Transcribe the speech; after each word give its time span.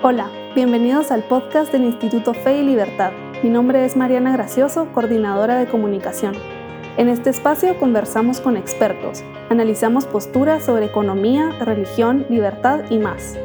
Hola, 0.00 0.30
bienvenidos 0.54 1.10
al 1.10 1.24
podcast 1.24 1.72
del 1.72 1.82
Instituto 1.82 2.32
Fe 2.32 2.60
y 2.60 2.62
Libertad. 2.62 3.10
Mi 3.42 3.50
nombre 3.50 3.84
es 3.84 3.96
Mariana 3.96 4.30
Gracioso, 4.32 4.86
coordinadora 4.92 5.58
de 5.58 5.66
comunicación. 5.66 6.36
En 6.96 7.08
este 7.08 7.30
espacio 7.30 7.76
conversamos 7.80 8.40
con 8.40 8.56
expertos, 8.56 9.24
analizamos 9.50 10.06
posturas 10.06 10.64
sobre 10.64 10.86
economía, 10.86 11.50
religión, 11.58 12.24
libertad 12.30 12.84
y 12.90 12.98
más. 12.98 13.36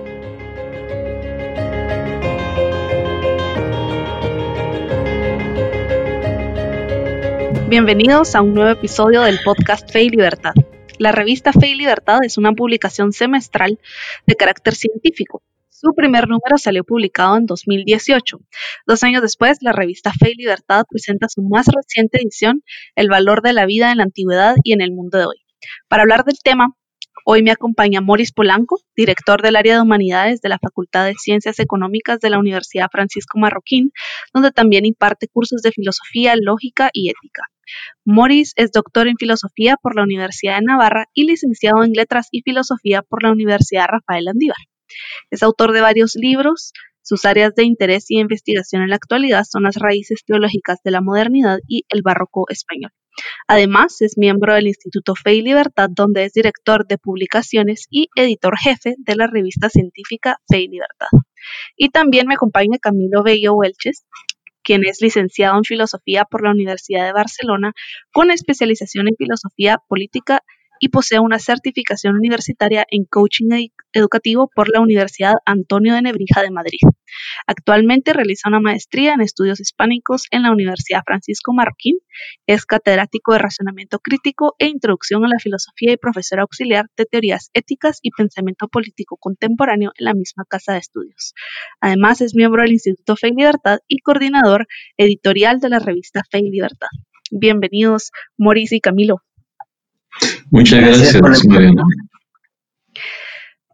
Bienvenidos 7.67 8.35
a 8.35 8.43
un 8.43 8.53
nuevo 8.53 8.69
episodio 8.69 9.23
del 9.23 9.39
podcast 9.43 9.91
Fe 9.91 10.03
y 10.03 10.09
Libertad. 10.09 10.53
La 10.99 11.11
revista 11.11 11.51
Fe 11.51 11.69
y 11.69 11.75
Libertad 11.75 12.19
es 12.23 12.37
una 12.37 12.53
publicación 12.53 13.11
semestral 13.11 13.79
de 14.27 14.35
carácter 14.35 14.75
científico. 14.75 15.41
Su 15.85 15.93
primer 15.95 16.29
número 16.29 16.57
salió 16.57 16.85
publicado 16.85 17.35
en 17.35 17.45
2018. 17.45 18.37
Dos 18.87 19.03
años 19.03 19.21
después, 19.21 19.57
la 19.59 19.73
revista 19.73 20.13
Fe 20.17 20.31
y 20.31 20.35
Libertad 20.35 20.85
presenta 20.89 21.27
su 21.27 21.41
más 21.41 21.65
reciente 21.67 22.19
edición, 22.21 22.63
El 22.95 23.09
valor 23.09 23.41
de 23.41 23.51
la 23.51 23.65
vida 23.65 23.91
en 23.91 23.97
la 23.97 24.03
antigüedad 24.03 24.55
y 24.63 24.71
en 24.71 24.79
el 24.79 24.93
mundo 24.93 25.17
de 25.17 25.25
hoy. 25.25 25.35
Para 25.89 26.03
hablar 26.03 26.23
del 26.23 26.37
tema, 26.41 26.69
Hoy 27.25 27.41
me 27.43 27.51
acompaña 27.51 28.01
Moris 28.01 28.33
Polanco, 28.33 28.79
director 28.97 29.41
del 29.41 29.55
área 29.55 29.75
de 29.75 29.81
humanidades 29.81 30.41
de 30.41 30.49
la 30.49 30.57
Facultad 30.57 31.05
de 31.05 31.15
Ciencias 31.15 31.59
Económicas 31.59 32.19
de 32.19 32.29
la 32.29 32.39
Universidad 32.39 32.87
Francisco 32.91 33.39
Marroquín, 33.39 33.91
donde 34.33 34.51
también 34.51 34.85
imparte 34.85 35.29
cursos 35.29 35.61
de 35.61 35.71
filosofía, 35.71 36.33
lógica 36.37 36.89
y 36.91 37.09
ética. 37.09 37.43
Moris 38.03 38.51
es 38.57 38.71
doctor 38.71 39.07
en 39.07 39.15
filosofía 39.17 39.77
por 39.81 39.95
la 39.95 40.03
Universidad 40.03 40.55
de 40.55 40.65
Navarra 40.65 41.05
y 41.13 41.25
licenciado 41.25 41.83
en 41.83 41.93
letras 41.93 42.27
y 42.31 42.41
filosofía 42.41 43.03
por 43.03 43.23
la 43.23 43.31
Universidad 43.31 43.87
Rafael 43.87 44.27
Andívar. 44.27 44.57
Es 45.31 45.43
autor 45.43 45.71
de 45.73 45.81
varios 45.81 46.15
libros. 46.15 46.73
Sus 47.01 47.25
áreas 47.25 47.53
de 47.55 47.63
interés 47.63 48.09
y 48.09 48.19
investigación 48.19 48.81
en 48.81 48.89
la 48.89 48.95
actualidad 48.95 49.43
son 49.43 49.63
las 49.63 49.75
raíces 49.75 50.23
teológicas 50.25 50.79
de 50.83 50.91
la 50.91 51.01
modernidad 51.01 51.59
y 51.67 51.83
el 51.89 52.01
barroco 52.01 52.45
español. 52.49 52.91
Además, 53.47 54.01
es 54.01 54.17
miembro 54.17 54.55
del 54.55 54.67
Instituto 54.67 55.13
Fe 55.15 55.35
y 55.35 55.41
Libertad, 55.41 55.89
donde 55.91 56.25
es 56.25 56.33
director 56.33 56.87
de 56.87 56.97
publicaciones 56.97 57.87
y 57.89 58.09
editor 58.15 58.57
jefe 58.57 58.95
de 58.97 59.15
la 59.15 59.27
revista 59.27 59.69
científica 59.69 60.37
Fe 60.49 60.61
y 60.61 60.67
Libertad. 60.67 61.07
Y 61.75 61.89
también 61.89 62.27
me 62.27 62.35
acompaña 62.35 62.79
Camilo 62.79 63.21
Bello 63.23 63.53
Welches, 63.53 64.05
quien 64.63 64.85
es 64.85 65.01
licenciado 65.01 65.57
en 65.57 65.63
Filosofía 65.63 66.25
por 66.25 66.43
la 66.43 66.51
Universidad 66.51 67.05
de 67.05 67.13
Barcelona, 67.13 67.73
con 68.11 68.31
especialización 68.31 69.07
en 69.09 69.15
Filosofía 69.17 69.77
Política 69.87 70.41
y 70.83 70.89
posee 70.89 71.19
una 71.19 71.39
certificación 71.39 72.17
universitaria 72.17 72.85
en 72.89 73.05
coaching 73.05 73.69
educativo 73.93 74.49
por 74.53 74.67
la 74.69 74.81
Universidad 74.81 75.35
Antonio 75.45 75.93
de 75.93 76.01
Nebrija 76.01 76.41
de 76.41 76.51
Madrid. 76.51 76.79
Actualmente 77.47 78.11
realiza 78.11 78.49
una 78.49 78.59
maestría 78.59 79.13
en 79.13 79.21
estudios 79.21 79.61
hispánicos 79.61 80.25
en 80.29 80.43
la 80.43 80.51
Universidad 80.51 80.99
Francisco 81.05 81.53
Marroquín, 81.53 81.99
es 82.47 82.65
catedrático 82.65 83.31
de 83.31 83.39
razonamiento 83.39 83.99
crítico 83.99 84.55
e 84.59 84.67
introducción 84.67 85.23
a 85.23 85.29
la 85.29 85.39
filosofía 85.39 85.93
y 85.93 85.97
profesor 85.97 86.41
auxiliar 86.41 86.87
de 86.97 87.05
teorías 87.05 87.49
éticas 87.53 87.99
y 88.01 88.11
pensamiento 88.11 88.67
político 88.67 89.15
contemporáneo 89.15 89.93
en 89.97 90.03
la 90.03 90.13
misma 90.13 90.43
casa 90.49 90.73
de 90.73 90.79
estudios. 90.79 91.33
Además 91.79 92.19
es 92.19 92.35
miembro 92.35 92.61
del 92.61 92.73
Instituto 92.73 93.15
Fe 93.15 93.29
y 93.29 93.35
Libertad 93.35 93.79
y 93.87 93.99
coordinador 93.99 94.67
editorial 94.97 95.61
de 95.61 95.69
la 95.69 95.79
revista 95.79 96.23
Fe 96.29 96.39
y 96.39 96.49
Libertad. 96.49 96.89
Bienvenidos, 97.31 98.11
Maurice 98.37 98.75
y 98.75 98.81
Camilo. 98.81 99.21
Muchas 100.51 100.81
gracias, 100.81 101.45
Mariana. 101.47 101.83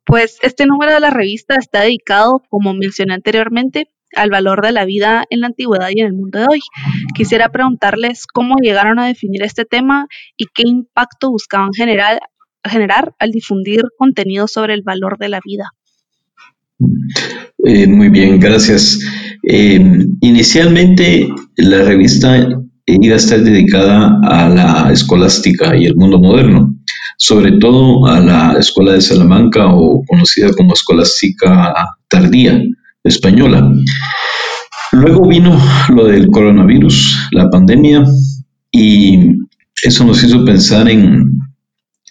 Pues 0.05 0.37
este 0.41 0.65
número 0.65 0.93
de 0.93 0.99
la 0.99 1.11
revista 1.11 1.55
está 1.55 1.81
dedicado, 1.81 2.41
como 2.49 2.73
mencioné 2.73 3.13
anteriormente, 3.13 3.89
al 4.15 4.31
valor 4.31 4.63
de 4.63 4.71
la 4.71 4.85
vida 4.85 5.23
en 5.29 5.41
la 5.41 5.47
antigüedad 5.47 5.89
y 5.93 6.01
en 6.01 6.07
el 6.07 6.13
mundo 6.13 6.39
de 6.39 6.45
hoy. 6.49 6.59
Quisiera 7.13 7.49
preguntarles 7.49 8.25
cómo 8.25 8.55
llegaron 8.61 8.99
a 8.99 9.07
definir 9.07 9.43
este 9.43 9.65
tema 9.65 10.07
y 10.35 10.45
qué 10.45 10.63
impacto 10.65 11.29
buscaban 11.29 11.73
generar, 11.73 12.19
generar 12.63 13.13
al 13.19 13.31
difundir 13.31 13.83
contenido 13.97 14.47
sobre 14.47 14.73
el 14.73 14.81
valor 14.81 15.17
de 15.19 15.29
la 15.29 15.41
vida. 15.43 15.73
Eh, 17.65 17.87
muy 17.87 18.09
bien, 18.09 18.39
gracias. 18.39 18.99
Eh, 19.43 19.79
inicialmente 20.21 21.27
la 21.57 21.83
revista 21.83 22.47
iba 23.01 23.15
a 23.15 23.17
estar 23.17 23.41
dedicada 23.41 24.19
a 24.23 24.49
la 24.49 24.91
escolástica 24.91 25.75
y 25.75 25.85
el 25.85 25.95
mundo 25.95 26.19
moderno, 26.19 26.73
sobre 27.17 27.53
todo 27.53 28.05
a 28.07 28.19
la 28.19 28.55
Escuela 28.59 28.93
de 28.93 29.01
Salamanca 29.01 29.67
o 29.67 30.03
conocida 30.05 30.51
como 30.57 30.73
Escolástica 30.73 31.73
Tardía 32.07 32.61
Española. 33.03 33.71
Luego 34.91 35.27
vino 35.27 35.59
lo 35.89 36.05
del 36.05 36.27
coronavirus, 36.27 37.29
la 37.31 37.49
pandemia, 37.49 38.03
y 38.71 39.33
eso 39.83 40.03
nos 40.03 40.23
hizo 40.23 40.43
pensar 40.45 40.89
en 40.89 41.23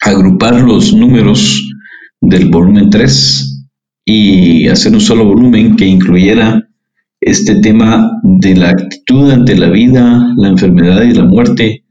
agrupar 0.00 0.60
los 0.60 0.92
números 0.92 1.68
del 2.20 2.48
volumen 2.48 2.90
3 2.90 3.66
y 4.04 4.68
hacer 4.68 4.92
un 4.92 5.00
solo 5.00 5.24
volumen 5.24 5.76
que 5.76 5.86
incluyera 5.86 6.67
este 7.30 7.60
tema 7.60 8.10
de 8.22 8.56
la 8.56 8.70
actitud 8.70 9.30
ante 9.30 9.56
la 9.56 9.70
vida, 9.70 10.34
la 10.36 10.48
enfermedad 10.48 11.02
y 11.02 11.14
la 11.14 11.24
muerte 11.24 11.84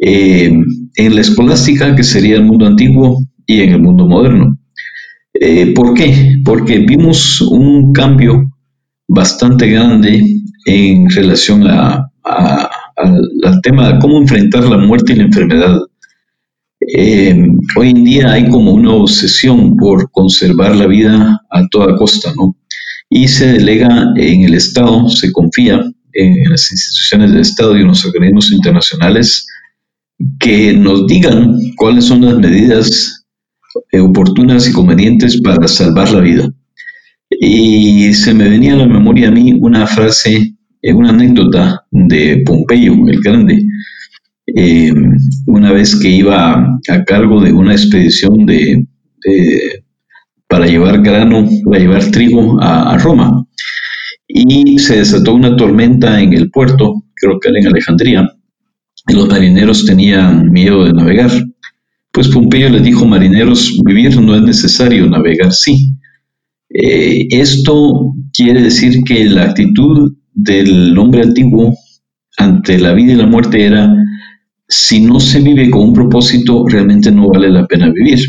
eh, 0.00 0.52
en 0.96 1.14
la 1.14 1.20
escolástica, 1.20 1.94
que 1.94 2.02
sería 2.04 2.36
el 2.36 2.44
mundo 2.44 2.66
antiguo, 2.66 3.18
y 3.46 3.60
en 3.60 3.70
el 3.70 3.82
mundo 3.82 4.06
moderno. 4.06 4.58
Eh, 5.34 5.72
¿Por 5.74 5.94
qué? 5.94 6.36
Porque 6.44 6.78
vimos 6.78 7.40
un 7.40 7.92
cambio 7.92 8.50
bastante 9.08 9.68
grande 9.68 10.24
en 10.66 11.10
relación 11.10 11.66
al, 11.66 12.10
tema 13.62 13.92
de 13.92 13.98
cómo 13.98 14.18
enfrentar 14.18 14.64
la 14.64 14.78
muerte 14.78 15.12
y 15.12 15.16
la 15.16 15.24
enfermedad. 15.24 15.78
Eh, 16.80 17.36
hoy 17.76 17.90
en 17.90 18.04
día 18.04 18.32
hay 18.32 18.48
como 18.48 18.72
una 18.72 18.92
obsesión 18.92 19.76
por 19.76 20.10
conservar 20.10 20.76
la 20.76 20.86
vida 20.86 21.40
a 21.50 21.66
toda 21.68 21.96
costa, 21.96 22.30
¿no? 22.36 22.56
Y 23.16 23.28
se 23.28 23.46
delega 23.46 24.12
en 24.16 24.42
el 24.42 24.54
Estado, 24.54 25.08
se 25.08 25.30
confía 25.30 25.80
en 26.14 26.50
las 26.50 26.72
instituciones 26.72 27.30
del 27.30 27.42
Estado 27.42 27.78
y 27.78 27.82
en 27.82 27.86
los 27.86 28.04
organismos 28.04 28.50
internacionales 28.50 29.46
que 30.40 30.72
nos 30.72 31.06
digan 31.06 31.56
cuáles 31.76 32.06
son 32.06 32.22
las 32.22 32.36
medidas 32.36 33.24
eh, 33.92 34.00
oportunas 34.00 34.68
y 34.68 34.72
convenientes 34.72 35.40
para 35.40 35.68
salvar 35.68 36.10
la 36.10 36.20
vida. 36.22 36.52
Y 37.30 38.12
se 38.14 38.34
me 38.34 38.48
venía 38.48 38.74
a 38.74 38.78
la 38.78 38.86
memoria 38.86 39.28
a 39.28 39.30
mí 39.30 39.52
una 39.60 39.86
frase, 39.86 40.56
eh, 40.82 40.92
una 40.92 41.10
anécdota 41.10 41.86
de 41.92 42.42
Pompeyo 42.44 42.94
el 43.06 43.20
Grande, 43.20 43.62
eh, 44.56 44.92
una 45.46 45.70
vez 45.70 45.94
que 45.94 46.08
iba 46.08 46.54
a 46.88 47.04
cargo 47.04 47.40
de 47.40 47.52
una 47.52 47.74
expedición 47.74 48.44
de, 48.44 48.84
para 50.48 50.66
llevar 50.66 51.02
grano, 51.02 51.48
para 51.64 51.78
llevar 51.78 52.10
trigo 52.10 52.60
a, 52.60 52.96
Roma. 52.98 53.46
Y 54.26 54.78
se 54.78 54.98
desató 54.98 55.34
una 55.34 55.56
tormenta 55.56 56.20
en 56.20 56.32
el 56.32 56.50
puerto, 56.50 57.04
creo 57.14 57.38
que 57.40 57.48
era 57.48 57.60
en 57.60 57.66
Alejandría, 57.68 58.30
y 59.08 59.14
los 59.14 59.28
marineros 59.28 59.84
tenían 59.84 60.50
miedo 60.50 60.84
de 60.84 60.92
navegar. 60.92 61.30
Pues 62.12 62.28
Pompeyo 62.28 62.68
les 62.68 62.82
dijo, 62.82 63.04
marineros, 63.06 63.80
vivir 63.84 64.20
no 64.20 64.34
es 64.34 64.42
necesario, 64.42 65.06
navegar 65.06 65.52
sí. 65.52 65.96
Eh, 66.70 67.26
esto 67.30 68.14
quiere 68.32 68.62
decir 68.62 69.02
que 69.04 69.24
la 69.28 69.44
actitud 69.44 70.14
del 70.32 70.96
hombre 70.98 71.22
antiguo 71.22 71.74
ante 72.36 72.78
la 72.78 72.92
vida 72.94 73.12
y 73.12 73.16
la 73.16 73.26
muerte 73.26 73.64
era, 73.64 73.94
si 74.68 75.00
no 75.00 75.20
se 75.20 75.40
vive 75.40 75.70
con 75.70 75.82
un 75.82 75.92
propósito, 75.92 76.66
realmente 76.66 77.10
no 77.12 77.28
vale 77.28 77.50
la 77.50 77.66
pena 77.66 77.90
vivir 77.90 78.20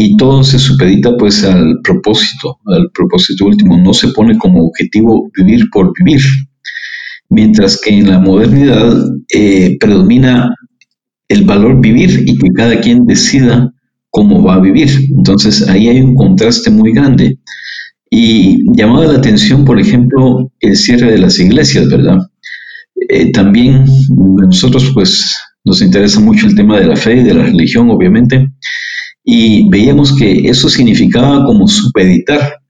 y 0.00 0.16
todo 0.16 0.44
se 0.44 0.60
supedita 0.60 1.16
pues 1.16 1.42
al 1.42 1.80
propósito, 1.82 2.58
al 2.66 2.88
propósito 2.94 3.46
último. 3.46 3.76
No 3.78 3.92
se 3.92 4.08
pone 4.08 4.38
como 4.38 4.64
objetivo 4.64 5.28
vivir 5.36 5.68
por 5.72 5.92
vivir, 5.98 6.20
mientras 7.30 7.80
que 7.80 7.90
en 7.90 8.08
la 8.08 8.20
modernidad 8.20 8.96
eh, 9.34 9.76
predomina 9.80 10.54
el 11.26 11.44
valor 11.44 11.80
vivir 11.80 12.24
y 12.26 12.38
que 12.38 12.48
cada 12.54 12.80
quien 12.80 13.06
decida 13.06 13.72
cómo 14.10 14.40
va 14.42 14.54
a 14.54 14.60
vivir. 14.60 14.88
Entonces 15.16 15.68
ahí 15.68 15.88
hay 15.88 16.00
un 16.00 16.14
contraste 16.14 16.70
muy 16.70 16.92
grande. 16.92 17.40
Y 18.08 18.62
llamaba 18.76 19.06
la 19.06 19.18
atención, 19.18 19.64
por 19.64 19.80
ejemplo, 19.80 20.52
el 20.60 20.76
cierre 20.76 21.10
de 21.10 21.18
las 21.18 21.40
iglesias, 21.40 21.88
¿verdad? 21.88 22.18
Eh, 23.08 23.32
también 23.32 23.84
nosotros 24.08 24.92
pues 24.94 25.36
nos 25.64 25.82
interesa 25.82 26.20
mucho 26.20 26.46
el 26.46 26.54
tema 26.54 26.78
de 26.78 26.86
la 26.86 26.96
fe 26.96 27.16
y 27.16 27.24
de 27.24 27.34
la 27.34 27.42
religión, 27.42 27.90
obviamente, 27.90 28.48
y 29.30 29.68
veíamos 29.68 30.16
que 30.16 30.48
eso 30.48 30.70
significaba 30.70 31.44
como 31.44 31.68
supeditar 31.68 32.60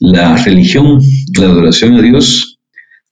la 0.00 0.36
religión, 0.36 0.98
la 1.38 1.46
adoración 1.46 1.94
a 1.94 2.02
Dios, 2.02 2.58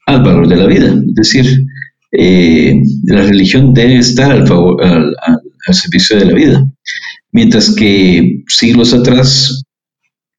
al 0.06 0.24
valor 0.24 0.48
de 0.48 0.56
la 0.56 0.66
vida. 0.66 0.88
Es 0.88 1.14
decir, 1.14 1.66
eh, 2.10 2.74
la 3.04 3.22
religión 3.22 3.72
debe 3.72 3.98
estar 3.98 4.32
al, 4.32 4.44
favor, 4.44 4.84
al, 4.84 5.06
servicio 5.72 6.18
de 6.18 6.24
la 6.24 6.34
vida. 6.34 6.66
Mientras 7.30 7.72
que 7.76 8.42
siglos 8.48 8.92
atrás 8.92 9.62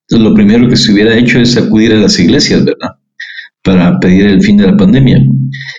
lo 0.09 0.33
primero 0.33 0.67
que 0.67 0.75
se 0.75 0.91
hubiera 0.91 1.17
hecho 1.17 1.39
es 1.39 1.55
acudir 1.55 1.93
a 1.93 2.01
las 2.01 2.19
iglesias, 2.19 2.65
¿verdad? 2.65 2.95
Para 3.63 3.97
pedir 3.97 4.25
el 4.25 4.41
fin 4.41 4.57
de 4.57 4.67
la 4.67 4.75
pandemia. 4.75 5.23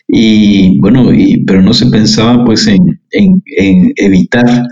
Y 0.08 0.78
bueno, 0.80 1.12
y, 1.12 1.44
pero 1.44 1.60
no 1.60 1.74
se 1.74 1.90
pensaba 1.90 2.42
pues 2.46 2.66
en, 2.66 2.98
en, 3.10 3.42
en 3.58 3.92
evitar, 3.96 4.62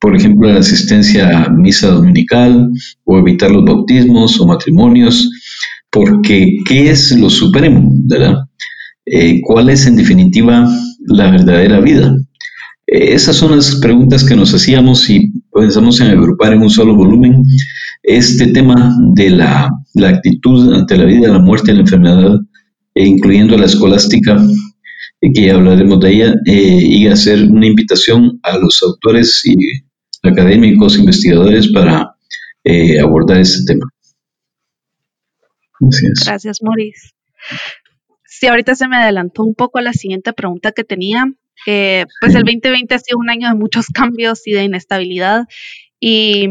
por 0.00 0.14
ejemplo, 0.14 0.52
la 0.52 0.60
asistencia 0.60 1.44
a 1.44 1.50
misa 1.50 1.88
dominical 1.88 2.70
o 3.04 3.18
evitar 3.18 3.50
los 3.50 3.64
bautismos 3.64 4.40
o 4.40 4.46
matrimonios, 4.46 5.28
porque 5.90 6.58
¿qué 6.66 6.90
es 6.90 7.10
lo 7.12 7.30
supremo, 7.30 7.90
verdad? 8.04 8.36
Eh, 9.06 9.40
¿Cuál 9.42 9.70
es 9.70 9.86
en 9.86 9.96
definitiva 9.96 10.68
la 11.06 11.30
verdadera 11.30 11.80
vida? 11.80 12.14
Eh, 12.86 13.14
esas 13.14 13.36
son 13.36 13.56
las 13.56 13.76
preguntas 13.76 14.22
que 14.22 14.36
nos 14.36 14.54
hacíamos 14.54 15.08
y 15.10 15.32
pensamos 15.52 16.00
en 16.00 16.08
agrupar 16.08 16.52
en 16.52 16.62
un 16.62 16.70
solo 16.70 16.94
volumen 16.94 17.42
este 18.02 18.48
tema 18.48 18.94
de 19.14 19.30
la, 19.30 19.70
actitud 20.06 20.72
ante 20.74 20.96
la 20.96 21.06
vida, 21.06 21.28
la 21.28 21.40
muerte 21.40 21.72
y 21.72 21.74
la 21.74 21.80
enfermedad, 21.80 22.38
e 22.94 23.04
incluyendo 23.04 23.56
la 23.56 23.66
escolástica, 23.66 24.40
eh, 25.20 25.32
que 25.32 25.50
hablaremos 25.50 25.98
de 26.00 26.12
ella, 26.12 26.34
y 26.46 27.06
hacer 27.08 27.50
una 27.50 27.66
invitación 27.66 28.38
a 28.44 28.58
los 28.58 28.80
autores 28.82 29.42
y 29.44 29.87
académicos, 30.22 30.98
investigadores 30.98 31.72
para 31.72 32.14
abordar 33.00 33.40
este 33.40 33.72
tema. 33.72 33.86
Gracias, 36.24 36.58
Maurice. 36.62 37.10
Sí, 38.24 38.46
ahorita 38.46 38.74
se 38.74 38.88
me 38.88 38.96
adelantó 38.96 39.42
un 39.42 39.54
poco 39.54 39.78
a 39.78 39.82
la 39.82 39.92
siguiente 39.92 40.32
pregunta 40.32 40.72
que 40.72 40.84
tenía. 40.84 41.26
Eh, 41.66 42.06
pues 42.20 42.34
el 42.34 42.44
2020 42.44 42.94
ha 42.94 42.98
sido 42.98 43.18
un 43.18 43.30
año 43.30 43.48
de 43.48 43.54
muchos 43.54 43.86
cambios 43.94 44.46
y 44.46 44.52
de 44.52 44.64
inestabilidad 44.64 45.44
y 45.98 46.48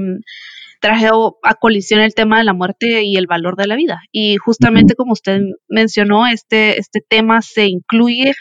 traje 0.82 1.08
a 1.44 1.54
colisión 1.56 2.02
el 2.02 2.14
tema 2.14 2.38
de 2.38 2.44
la 2.44 2.54
muerte 2.54 3.04
y 3.04 3.16
el 3.16 3.28
valor 3.28 3.56
de 3.56 3.68
la 3.68 3.76
vida. 3.76 4.02
Y 4.12 4.38
justamente 4.38 4.96
como 4.96 5.14
usted 5.14 5.42
mencionó, 5.68 6.28
este, 6.28 6.80
este 6.80 7.02
tema 7.08 7.42
se 7.42 7.68
incluye 7.68 8.34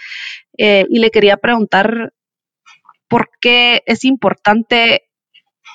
eh, 0.59 0.85
y 0.89 0.99
le 0.99 1.11
quería 1.11 1.37
preguntar 1.37 2.13
por 3.09 3.29
qué 3.41 3.83
es 3.87 4.05
importante 4.05 5.03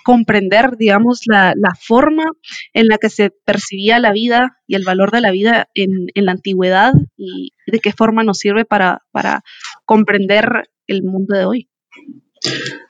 comprender, 0.03 0.77
digamos, 0.77 1.21
la, 1.25 1.53
forma 1.79 2.25
en 2.73 2.87
la 2.87 2.97
que 2.97 3.09
se 3.09 3.31
percibía 3.45 3.99
la 3.99 4.11
vida 4.11 4.57
y 4.67 4.75
el 4.75 4.83
valor 4.83 5.11
de 5.11 5.21
la 5.21 5.31
vida 5.31 5.67
en, 5.73 6.07
la 6.15 6.31
antigüedad 6.31 6.93
y 7.17 7.51
de 7.67 7.79
qué 7.79 7.91
forma 7.91 8.23
nos 8.23 8.39
sirve 8.39 8.65
para, 8.65 9.03
para 9.11 9.43
comprender 9.85 10.69
el 10.87 11.03
mundo 11.03 11.37
de 11.37 11.45
hoy. 11.45 11.69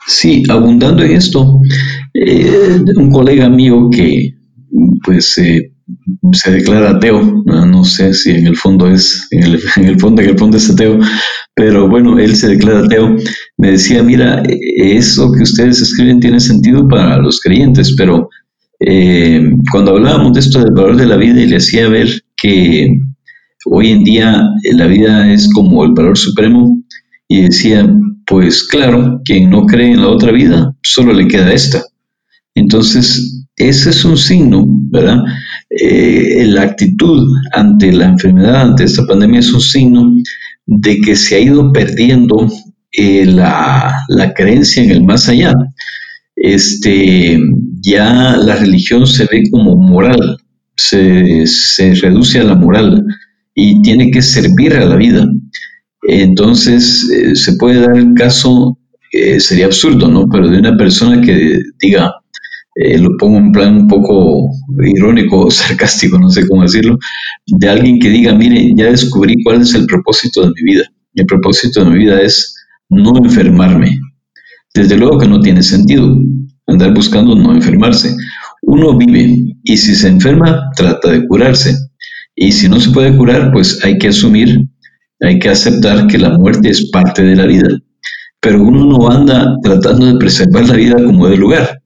Sí, 0.07 0.43
abundando 0.49 1.03
en 1.03 1.11
esto, 1.11 1.59
eh, 2.13 2.79
un 2.95 3.11
colega 3.11 3.49
mío 3.49 3.89
que 3.91 4.35
pues 5.03 5.37
eh, 5.37 5.73
se 6.31 6.51
declara 6.51 6.91
ateo, 6.91 7.43
no, 7.45 7.83
sé 7.83 8.13
si 8.13 8.31
en 8.31 8.47
el 8.47 8.55
fondo 8.55 8.87
es, 8.87 9.27
en 9.31 9.43
el, 9.43 9.59
fondo, 9.99 10.21
en 10.21 10.29
el 10.29 10.37
fondo 10.37 10.57
es 10.57 10.69
ateo, 10.69 10.99
pero 11.55 11.87
bueno, 11.89 12.19
él 12.19 12.35
se 12.35 12.49
declara 12.49 12.85
ateo, 12.85 13.15
me 13.57 13.71
decía, 13.71 14.03
mira, 14.03 14.43
eso 14.77 15.31
que 15.31 15.43
ustedes 15.43 15.81
escriben 15.81 16.19
tiene 16.19 16.39
sentido 16.39 16.87
para 16.87 17.17
los 17.17 17.39
creyentes, 17.39 17.95
pero 17.97 18.29
eh, 18.79 19.41
cuando 19.71 19.91
hablábamos 19.91 20.33
de 20.33 20.39
esto 20.39 20.59
del 20.59 20.73
valor 20.73 20.97
de 20.97 21.05
la 21.05 21.17
vida 21.17 21.41
y 21.41 21.47
le 21.47 21.57
hacía 21.57 21.87
ver 21.87 22.09
que 22.35 22.93
hoy 23.65 23.91
en 23.91 24.03
día 24.03 24.43
la 24.73 24.87
vida 24.87 25.31
es 25.31 25.49
como 25.53 25.83
el 25.83 25.91
valor 25.93 26.17
supremo, 26.17 26.81
y 27.31 27.43
decía, 27.43 27.89
pues 28.27 28.65
claro, 28.65 29.21
quien 29.23 29.49
no 29.49 29.65
cree 29.65 29.93
en 29.93 30.01
la 30.01 30.09
otra 30.09 30.33
vida, 30.33 30.75
solo 30.83 31.13
le 31.13 31.29
queda 31.29 31.53
esta. 31.53 31.81
Entonces, 32.55 33.45
ese 33.55 33.91
es 33.91 34.03
un 34.03 34.17
signo, 34.17 34.65
¿verdad? 34.67 35.23
Eh, 35.73 36.43
la 36.47 36.63
actitud 36.63 37.25
ante 37.53 37.93
la 37.93 38.05
enfermedad, 38.05 38.61
ante 38.61 38.83
esta 38.83 39.05
pandemia, 39.05 39.39
es 39.39 39.53
un 39.53 39.61
signo 39.61 40.15
de 40.65 40.99
que 40.99 41.15
se 41.15 41.35
ha 41.35 41.39
ido 41.39 41.71
perdiendo 41.71 42.51
eh, 42.91 43.25
la, 43.25 44.03
creencia 44.35 44.83
en 44.83 44.91
el 44.91 45.03
más 45.03 45.29
allá. 45.29 45.53
Este, 46.35 47.39
ya 47.81 48.35
la 48.35 48.57
religión 48.57 49.07
se 49.07 49.25
ve 49.31 49.43
como 49.49 49.77
moral, 49.77 50.37
se, 50.75 51.45
reduce 52.01 52.39
a 52.39 52.43
la 52.43 52.55
moral 52.55 53.05
y 53.55 53.81
tiene 53.81 54.11
que 54.11 54.21
servir 54.21 54.73
a 54.73 54.85
la 54.85 54.97
vida. 54.97 55.25
Entonces, 56.03 57.09
eh, 57.11 57.35
se 57.35 57.53
puede 57.53 57.79
dar 57.79 57.95
el 57.95 58.13
caso, 58.13 58.77
sería 59.39 59.67
absurdo, 59.67 60.09
¿no? 60.09 60.27
Pero 60.29 60.49
de 60.49 60.59
una 60.59 60.75
persona 60.75 61.21
que 61.21 61.59
diga, 61.79 62.11
eh, 62.75 62.97
lo 62.97 63.09
pongo 63.17 63.37
en 63.37 63.51
plan 63.51 63.75
un 63.75 63.87
poco 63.87 64.49
irónico 64.83 65.49
sarcástico, 65.51 66.17
no 66.19 66.29
sé 66.29 66.47
cómo 66.47 66.63
decirlo, 66.63 66.97
de 67.47 67.69
alguien 67.69 67.99
que 67.99 68.09
diga, 68.09 68.33
mire, 68.33 68.73
ya 68.75 68.85
descubrí 68.85 69.35
cuál 69.43 69.61
es 69.61 69.73
el 69.73 69.85
propósito 69.85 70.41
de 70.41 70.53
mi 70.55 70.73
vida. 70.73 70.83
El 71.13 71.25
propósito 71.25 71.83
de 71.83 71.91
mi 71.91 71.97
vida 71.97 72.21
es 72.21 72.55
no 72.89 73.17
enfermarme. 73.17 73.99
Desde 74.73 74.97
luego 74.97 75.17
que 75.17 75.27
no 75.27 75.41
tiene 75.41 75.63
sentido 75.63 76.17
andar 76.67 76.93
buscando 76.93 77.35
no 77.35 77.53
enfermarse. 77.53 78.15
Uno 78.61 78.97
vive 78.97 79.35
y 79.63 79.77
si 79.77 79.95
se 79.95 80.07
enferma, 80.07 80.69
trata 80.75 81.11
de 81.11 81.27
curarse. 81.27 81.75
Y 82.35 82.53
si 82.53 82.69
no 82.69 82.79
se 82.79 82.91
puede 82.91 83.15
curar, 83.17 83.51
pues 83.51 83.83
hay 83.83 83.97
que 83.97 84.07
asumir, 84.07 84.61
hay 85.19 85.39
que 85.39 85.49
aceptar 85.49 86.07
que 86.07 86.17
la 86.17 86.37
muerte 86.37 86.69
es 86.69 86.89
parte 86.89 87.23
de 87.23 87.35
la 87.35 87.45
vida. 87.45 87.69
Pero 88.39 88.63
uno 88.63 88.85
no 88.85 89.11
anda 89.11 89.55
tratando 89.61 90.05
de 90.05 90.17
preservar 90.17 90.67
la 90.67 90.75
vida 90.75 90.95
como 90.95 91.27
de 91.27 91.37
lugar. 91.37 91.80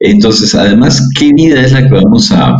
Entonces, 0.00 0.54
además, 0.54 1.08
¿qué 1.18 1.32
vida 1.32 1.60
es 1.64 1.72
la 1.72 1.82
que 1.82 1.94
vamos 1.94 2.30
a... 2.32 2.56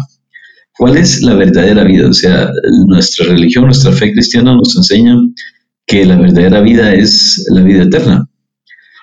¿Cuál 0.76 0.96
es 0.96 1.22
la 1.22 1.34
verdadera 1.34 1.84
vida? 1.84 2.08
O 2.08 2.12
sea, 2.12 2.48
nuestra 2.86 3.26
religión, 3.26 3.64
nuestra 3.64 3.90
fe 3.92 4.12
cristiana 4.12 4.54
nos 4.54 4.76
enseña 4.76 5.16
que 5.86 6.04
la 6.04 6.16
verdadera 6.16 6.60
vida 6.60 6.94
es 6.94 7.44
la 7.50 7.62
vida 7.62 7.82
eterna. 7.82 8.28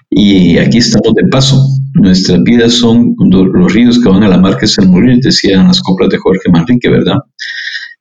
Y 0.09 0.57
aquí 0.57 0.77
estamos 0.77 1.13
de 1.15 1.27
paso. 1.27 1.61
Nuestras 1.95 2.41
vidas 2.43 2.73
son 2.73 3.15
los 3.29 3.73
ríos 3.73 3.99
que 3.99 4.09
van 4.09 4.23
a 4.23 4.29
la 4.29 4.37
mar 4.37 4.57
que 4.57 4.67
se 4.67 4.85
morir, 4.85 5.19
decían 5.21 5.67
las 5.67 5.81
coplas 5.81 6.09
de 6.09 6.17
Jorge 6.17 6.49
Manrique, 6.49 6.89
¿verdad? 6.89 7.17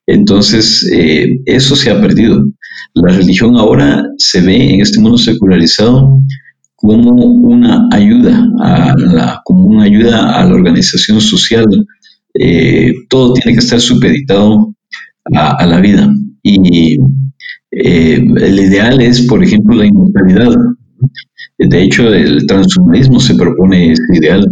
Entonces, 0.07 0.87
eh, 0.93 1.29
eso 1.45 1.75
se 1.75 1.91
ha 1.91 1.99
perdido. 1.99 2.45
La 2.93 3.11
religión 3.11 3.57
ahora 3.57 4.05
se 4.17 4.41
ve 4.41 4.75
en 4.75 4.81
este 4.81 4.99
mundo 4.99 5.17
secularizado 5.17 6.21
como 6.85 7.11
una 7.11 7.87
ayuda 7.91 8.47
a 8.61 8.95
la, 8.97 9.41
como 9.43 9.65
una 9.65 9.83
ayuda 9.83 10.39
a 10.39 10.45
la 10.45 10.53
organización 10.53 11.19
social. 11.21 11.65
Eh, 12.33 12.93
todo 13.09 13.33
tiene 13.33 13.53
que 13.53 13.63
estar 13.63 13.79
supeditado 13.79 14.75
a, 15.33 15.65
la 15.65 15.79
vida. 15.79 16.09
Y 16.43 16.97
eh, 17.71 18.15
el 18.15 18.59
ideal 18.59 19.01
es, 19.01 19.21
por 19.21 19.43
ejemplo, 19.43 19.75
la 19.75 19.85
inmortalidad. 19.85 20.53
De 21.57 21.83
hecho, 21.83 22.13
el 22.13 22.45
transhumanismo 22.45 23.19
se 23.19 23.35
propone 23.35 23.93
ese 23.93 24.03
ideal, 24.13 24.45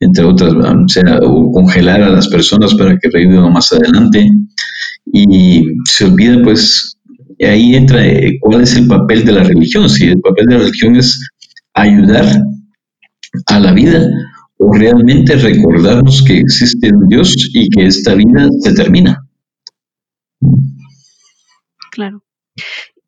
entre 0.00 0.24
otras, 0.24 0.54
o 0.54 0.88
sea, 0.88 1.20
congelar 1.52 2.02
a 2.02 2.08
las 2.08 2.28
personas 2.28 2.74
para 2.74 2.96
que 2.98 3.10
revivan 3.10 3.52
más 3.52 3.72
adelante. 3.72 4.28
Y 5.12 5.62
se 5.84 6.06
olvida, 6.06 6.42
pues, 6.42 6.96
ahí 7.40 7.74
entra 7.74 8.06
eh, 8.06 8.38
cuál 8.40 8.62
es 8.62 8.76
el 8.76 8.86
papel 8.86 9.24
de 9.24 9.32
la 9.32 9.44
religión. 9.44 9.88
Si 9.88 10.06
el 10.06 10.20
papel 10.20 10.46
de 10.46 10.54
la 10.54 10.60
religión 10.60 10.96
es 10.96 11.29
ayudar 11.74 12.26
a 13.46 13.60
la 13.60 13.72
vida 13.72 14.00
o 14.58 14.72
realmente 14.72 15.36
recordarnos 15.36 16.22
que 16.26 16.38
existe 16.38 16.90
un 16.92 17.08
Dios 17.08 17.34
y 17.54 17.68
que 17.70 17.86
esta 17.86 18.14
vida 18.14 18.48
se 18.60 18.74
termina. 18.74 19.26
Claro. 21.90 22.22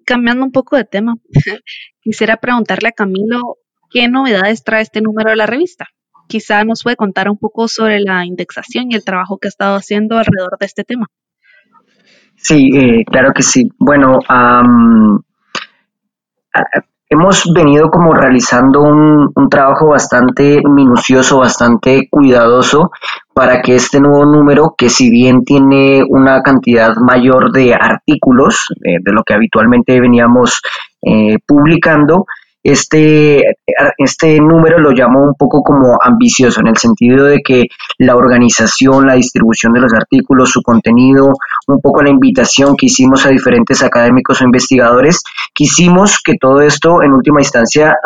Cambiando 0.05 0.45
un 0.45 0.53
poco 0.53 0.77
de 0.77 0.85
tema, 0.85 1.15
quisiera 2.01 2.37
preguntarle 2.37 2.89
a 2.89 2.93
Camilo 2.93 3.59
qué 3.91 4.09
novedades 4.09 4.65
trae 4.65 4.83
este 4.83 5.01
número 5.01 5.31
de 5.31 5.37
la 5.37 5.47
revista. 5.47 5.89
Quizá 6.29 6.65
nos 6.65 6.83
puede 6.83 6.97
contar 6.97 7.29
un 7.29 7.39
poco 7.39 7.69
sobre 7.69 8.01
la 8.01 8.25
indexación 8.25 8.91
y 8.91 8.95
el 8.95 9.05
trabajo 9.05 9.39
que 9.39 9.49
ha 9.49 9.51
estado 9.51 9.77
haciendo 9.77 10.17
alrededor 10.17 10.57
de 10.59 10.67
este 10.67 10.85
tema. 10.85 11.07
Sí, 12.37 12.71
eh, 12.75 13.05
claro 13.05 13.33
que 13.35 13.43
sí. 13.43 13.69
Bueno, 13.79 14.19
hemos 17.13 17.45
venido 17.53 17.91
como 17.91 18.15
realizando 18.15 18.81
un, 18.81 19.33
trabajo 19.51 19.89
bastante 19.89 20.63
minucioso, 20.65 21.39
bastante 21.39 22.09
cuidadoso 22.11 22.91
para 23.35 23.61
que 23.61 23.77
este 23.77 24.01
nuevo 24.01 24.25
número, 24.25 24.75
que 24.79 24.89
si 24.89 25.11
bien 25.11 25.45
tiene 25.45 26.03
una 26.09 26.41
cantidad 26.43 26.97
mayor 26.97 27.53
de 27.53 27.75
artículos 27.75 28.67
eh, 28.83 28.97
de 29.03 29.13
lo 29.13 29.25
que 29.25 29.35
habitualmente 29.35 30.01
veníamos 30.01 30.63
eh, 31.03 31.37
publicando, 31.47 32.25
este, 32.63 33.43
este 33.99 34.41
número 34.41 34.79
lo 34.79 34.91
llamo 34.93 35.23
un 35.23 35.35
poco 35.35 35.63
como 35.63 35.99
ambicioso, 36.01 36.61
en 36.61 36.69
el 36.69 36.77
sentido 36.77 37.25
de 37.27 37.41
que 37.41 37.65
la 37.99 38.15
organización, 38.15 39.07
la 39.07 39.15
distribución 39.15 39.73
de 39.73 39.81
los 39.81 39.93
artículos, 39.93 40.51
su 40.51 40.63
contenido, 40.63 41.33
un 41.67 41.81
poco 41.81 42.03
la 42.03 42.11
invitación 42.11 42.77
que 42.77 42.87
hicimos 42.87 43.27
a 43.27 43.31
diferentes 43.31 43.83
académicos 43.83 44.41
o 44.41 44.45
investigadores, 44.45 45.23
quisimos 45.53 46.21
que 46.25 46.35
todo 46.41 46.61
esto 46.61 47.03
en 47.03 47.13
última 47.13 47.41
instancia 47.41 47.97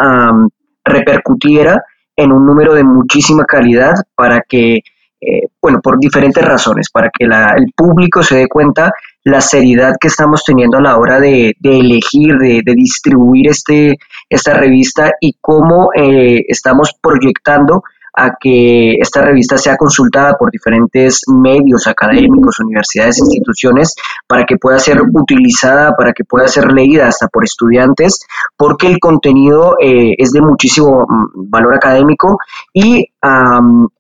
repercutiera 0.85 1.83
en 2.17 2.33
un 2.33 2.47
número 2.47 2.73
de 2.75 2.85
muchísima 2.85 3.45
calidad 3.45 3.95
para 4.15 4.41
que 4.41 4.81
eh, 5.21 5.49
bueno, 5.61 5.81
por 5.83 5.99
diferentes 5.99 6.45
razones, 6.45 6.91
para 6.91 7.11
que 7.11 7.25
el 7.25 7.73
público 7.75 8.23
se 8.23 8.37
dé 8.37 8.49
cuenta 8.49 8.93
la 9.27 9.41
seriedad 9.41 9.97
que 10.01 10.07
estamos 10.07 10.45
teniendo 10.45 10.79
a 10.79 10.83
la 10.83 10.97
hora 10.99 11.19
de, 11.19 11.57
elegir, 11.61 12.37
de, 12.39 12.63
distribuir 12.77 13.49
este, 13.49 13.99
esta 14.31 14.55
revista 14.55 15.11
y 15.21 15.37
cómo 15.41 15.89
eh, 15.97 16.45
estamos 16.47 16.93
proyectando 17.03 17.83
a 18.17 18.37
que 18.41 18.95
esta 18.95 19.23
revista 19.23 19.59
sea 19.59 19.77
consultada 19.77 20.35
por 20.39 20.53
diferentes 20.53 21.23
medios 21.27 21.89
académicos, 21.89 22.61
universidades, 22.61 23.19
instituciones, 23.19 23.97
para 24.29 24.45
que 24.45 24.59
pueda 24.59 24.79
ser 24.79 25.03
utilizada, 25.03 25.97
para 25.97 26.13
que 26.13 26.23
pueda 26.23 26.47
ser 26.47 26.73
leída 26.73 27.09
hasta 27.09 27.27
por 27.27 27.43
estudiantes, 27.43 28.21
porque 28.57 28.87
el 28.87 29.01
contenido 29.01 29.75
eh, 29.83 30.15
es 30.19 30.31
de 30.31 30.41
muchísimo 30.41 31.05
mm, 31.07 31.51
valor 31.51 31.75
académico 31.75 32.39
y 32.73 33.05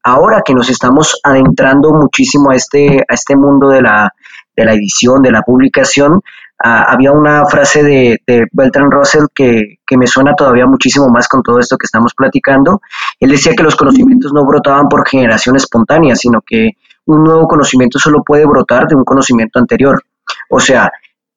ahora 0.04 0.42
que 0.44 0.54
nos 0.54 0.70
estamos 0.70 1.18
adentrando 1.24 1.92
muchísimo 1.92 2.52
a 2.52 2.54
este, 2.54 3.00
a 3.00 3.14
este 3.14 3.34
mundo 3.34 3.70
de 3.70 3.82
la, 3.82 4.12
de 4.56 4.64
la 4.64 4.72
edición, 4.72 5.22
de 5.22 5.32
la 5.32 5.42
publicación, 5.42 6.20
Ah, 6.58 6.86
había 6.88 7.12
una 7.12 7.44
frase 7.44 7.82
de, 7.82 8.22
de 8.26 8.46
Beltrán 8.50 8.90
Russell 8.90 9.24
que, 9.34 9.78
me 9.96 10.06
suena 10.06 10.34
todavía 10.34 10.66
muchísimo 10.66 11.08
más 11.08 11.28
con 11.28 11.42
todo 11.42 11.58
esto 11.58 11.76
que 11.76 11.84
estamos 11.84 12.14
platicando. 12.14 12.80
Él 13.20 13.30
decía 13.30 13.52
que 13.54 13.62
los 13.62 13.76
conocimientos 13.76 14.32
no 14.32 14.44
brotaban 14.46 14.88
por 14.88 15.06
generación 15.06 15.56
espontánea, 15.56 16.16
sino 16.16 16.40
que 16.40 16.70
un 17.04 17.24
nuevo 17.24 17.46
conocimiento 17.46 17.98
solo 17.98 18.22
puede 18.24 18.46
brotar 18.46 18.86
de 18.88 18.96
un 18.96 19.04
conocimiento 19.04 19.58
anterior. 19.58 20.02
O 20.48 20.58
sea, 20.58 20.90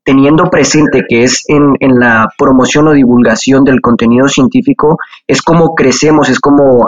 teniendo 0.03 0.45
presente 0.49 1.03
que 1.07 1.23
es 1.23 1.43
en, 1.47 1.75
la 1.99 2.29
promoción 2.38 2.88
o 2.88 2.93
divulgación 2.93 3.65
del 3.65 3.81
contenido 3.81 4.29
científico, 4.29 4.97
es 5.27 5.41
como 5.41 5.75
crecemos, 5.75 6.29
es 6.29 6.39
como 6.39 6.88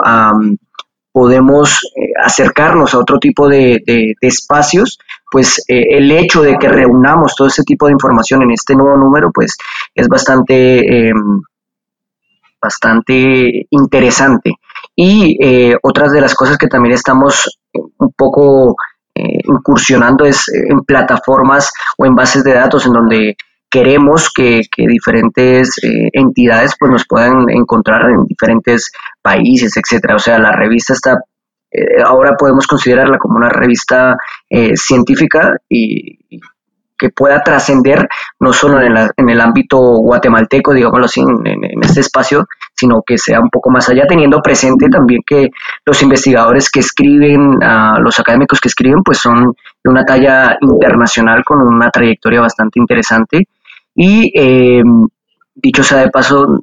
podemos 1.12 1.78
eh, 1.94 2.12
acercarnos 2.18 2.94
a 2.94 2.98
otro 2.98 3.18
tipo 3.18 3.46
de, 3.46 3.82
espacios, 4.22 4.98
pues 5.32 5.64
eh, 5.66 5.86
el 5.88 6.12
hecho 6.12 6.42
de 6.42 6.58
que 6.58 6.68
reunamos 6.68 7.34
todo 7.34 7.48
ese 7.48 7.62
tipo 7.62 7.86
de 7.86 7.92
información 7.92 8.42
en 8.42 8.50
este 8.50 8.76
nuevo 8.76 8.98
número, 8.98 9.30
pues 9.32 9.56
es 9.94 10.06
bastante, 10.06 11.08
em, 11.08 11.40
bastante 12.60 13.66
interesante. 13.70 14.52
Y 14.94 15.38
eh, 15.42 15.74
otras 15.82 16.12
de 16.12 16.20
las 16.20 16.34
cosas 16.34 16.58
que 16.58 16.68
también 16.68 16.94
estamos 16.94 17.58
un 17.72 18.12
poco 18.14 18.76
incursionando 19.14 20.24
es 20.24 20.48
en 20.48 20.80
plataformas 20.80 21.70
o 21.98 22.06
en 22.06 22.14
bases 22.14 22.44
de 22.44 22.54
datos 22.54 22.86
en 22.86 22.92
donde 22.92 23.36
queremos 23.72 24.30
que, 24.30 24.60
diferentes 24.76 25.78
eh, 25.82 26.10
entidades 26.12 26.74
pues 26.78 26.92
nos 26.92 27.06
puedan 27.08 27.48
encontrar 27.48 28.10
en 28.10 28.24
diferentes 28.26 28.92
países, 29.22 29.74
etcétera. 29.76 30.16
O 30.16 30.18
sea, 30.18 30.38
la 30.38 30.52
revista 30.52 30.92
está 30.92 31.18
eh, 31.72 32.02
ahora 32.04 32.36
podemos 32.36 32.66
considerarla 32.66 33.18
como 33.18 33.36
una 33.36 33.48
revista 33.48 34.16
eh, 34.50 34.76
científica 34.76 35.56
y, 35.68 36.18
que 37.02 37.10
pueda 37.10 37.42
trascender 37.42 38.06
no 38.38 38.52
solo 38.52 38.80
en, 38.80 39.28
el 39.28 39.40
ámbito 39.40 39.76
guatemalteco, 39.76 40.72
digámoslo 40.72 41.06
así, 41.06 41.20
en, 41.20 41.82
este 41.82 42.00
espacio, 42.00 42.46
sino 42.76 43.02
que 43.04 43.18
sea 43.18 43.40
un 43.40 43.50
poco 43.50 43.70
más 43.70 43.88
allá, 43.88 44.06
teniendo 44.06 44.40
presente 44.40 44.88
también 44.88 45.20
que 45.26 45.48
los 45.84 46.00
investigadores 46.00 46.70
que 46.70 46.78
escriben, 46.78 47.58
ah, 47.60 47.98
los 48.00 48.20
académicos 48.20 48.60
que 48.60 48.68
escriben, 48.68 49.02
pues 49.02 49.18
son 49.18 49.52
de 49.82 49.90
una 49.90 50.04
talla 50.04 50.56
internacional 50.60 51.42
con 51.44 51.60
una 51.60 51.90
trayectoria 51.90 52.40
bastante 52.40 52.78
interesante. 52.78 53.48
Y 53.96 54.32
eh, 54.38 54.84
dicho 55.56 55.82
sea 55.82 55.98
de 55.98 56.10
paso, 56.10 56.60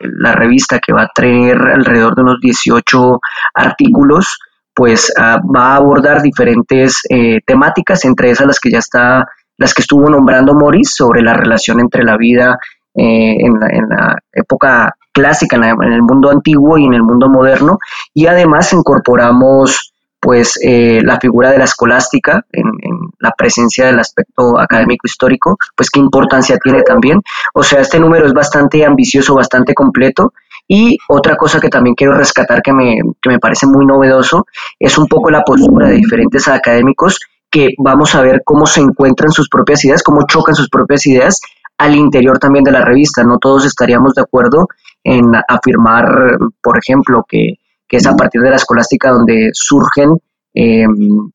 la 0.00 0.32
revista 0.32 0.78
que 0.78 0.92
va 0.92 1.02
a 1.02 1.10
tener 1.14 1.56
alrededor 1.56 2.14
de 2.14 2.22
unos 2.22 2.40
18 2.40 3.20
artículos, 3.54 4.38
pues 4.74 5.12
ah, 5.18 5.38
va 5.54 5.72
a 5.72 5.76
abordar 5.76 6.22
diferentes 6.22 7.00
eh, 7.08 7.40
temáticas, 7.46 8.04
entre 8.04 8.30
esas 8.30 8.46
las 8.46 8.60
que 8.60 8.70
ya 8.70 8.78
está, 8.78 9.26
las 9.58 9.74
que 9.74 9.82
estuvo 9.82 10.08
nombrando 10.08 10.54
Morris 10.54 10.94
sobre 10.94 11.22
la 11.22 11.34
relación 11.34 11.80
entre 11.80 12.02
la 12.02 12.16
vida 12.16 12.56
en 12.94 13.54
la, 13.60 14.16
época 14.32 14.94
clásica, 15.12 15.56
en, 15.56 15.92
el 15.92 16.02
mundo 16.02 16.30
antiguo 16.30 16.78
y 16.78 16.84
en 16.84 16.94
el 16.94 17.02
mundo 17.02 17.28
moderno, 17.28 17.78
y 18.14 18.26
además 18.26 18.72
incorporamos 18.72 19.89
pues 20.20 20.58
eh, 20.62 21.00
la 21.02 21.18
figura 21.18 21.50
de 21.50 21.58
la 21.58 21.64
escolástica 21.64 22.44
en, 22.52 22.70
la 23.18 23.32
presencia 23.32 23.86
del 23.86 23.98
aspecto 23.98 24.58
académico 24.58 25.06
histórico, 25.06 25.56
pues 25.76 25.90
qué 25.90 26.00
importancia 26.00 26.56
tiene 26.56 26.82
también. 26.82 27.20
O 27.52 27.62
sea, 27.62 27.80
este 27.80 28.00
número 28.00 28.26
es 28.26 28.32
bastante 28.32 28.84
ambicioso, 28.84 29.34
bastante 29.34 29.74
completo. 29.74 30.32
Y 30.66 30.96
otra 31.08 31.36
cosa 31.36 31.60
que 31.60 31.68
también 31.68 31.94
quiero 31.94 32.14
rescatar 32.14 32.62
que 32.62 32.72
me, 32.72 32.98
que 33.20 33.28
me 33.28 33.38
parece 33.38 33.66
muy 33.66 33.84
novedoso 33.84 34.46
es 34.78 34.96
un 34.96 35.06
poco 35.06 35.30
la 35.30 35.42
postura 35.42 35.88
de 35.88 35.96
diferentes 35.96 36.48
académicos 36.48 37.18
que 37.50 37.70
vamos 37.78 38.14
a 38.14 38.22
ver 38.22 38.42
cómo 38.44 38.66
se 38.66 38.80
encuentran 38.80 39.32
sus 39.32 39.48
propias 39.48 39.84
ideas, 39.84 40.02
cómo 40.02 40.26
chocan 40.26 40.54
sus 40.54 40.70
propias 40.70 41.04
ideas 41.06 41.40
al 41.76 41.96
interior 41.96 42.38
también 42.38 42.64
de 42.64 42.70
la 42.70 42.84
revista. 42.84 43.24
No 43.24 43.38
todos 43.38 43.66
estaríamos 43.66 44.14
de 44.14 44.22
acuerdo 44.22 44.68
en 45.02 45.32
afirmar, 45.48 46.38
por 46.62 46.78
ejemplo, 46.78 47.24
que 47.28 47.54
que 47.90 47.96
es 47.96 48.06
a 48.06 48.14
partir 48.14 48.40
de 48.40 48.50
la 48.50 48.56
escolástica 48.56 49.10
donde 49.10 49.50
surgen 49.52 50.16
em, 50.54 51.30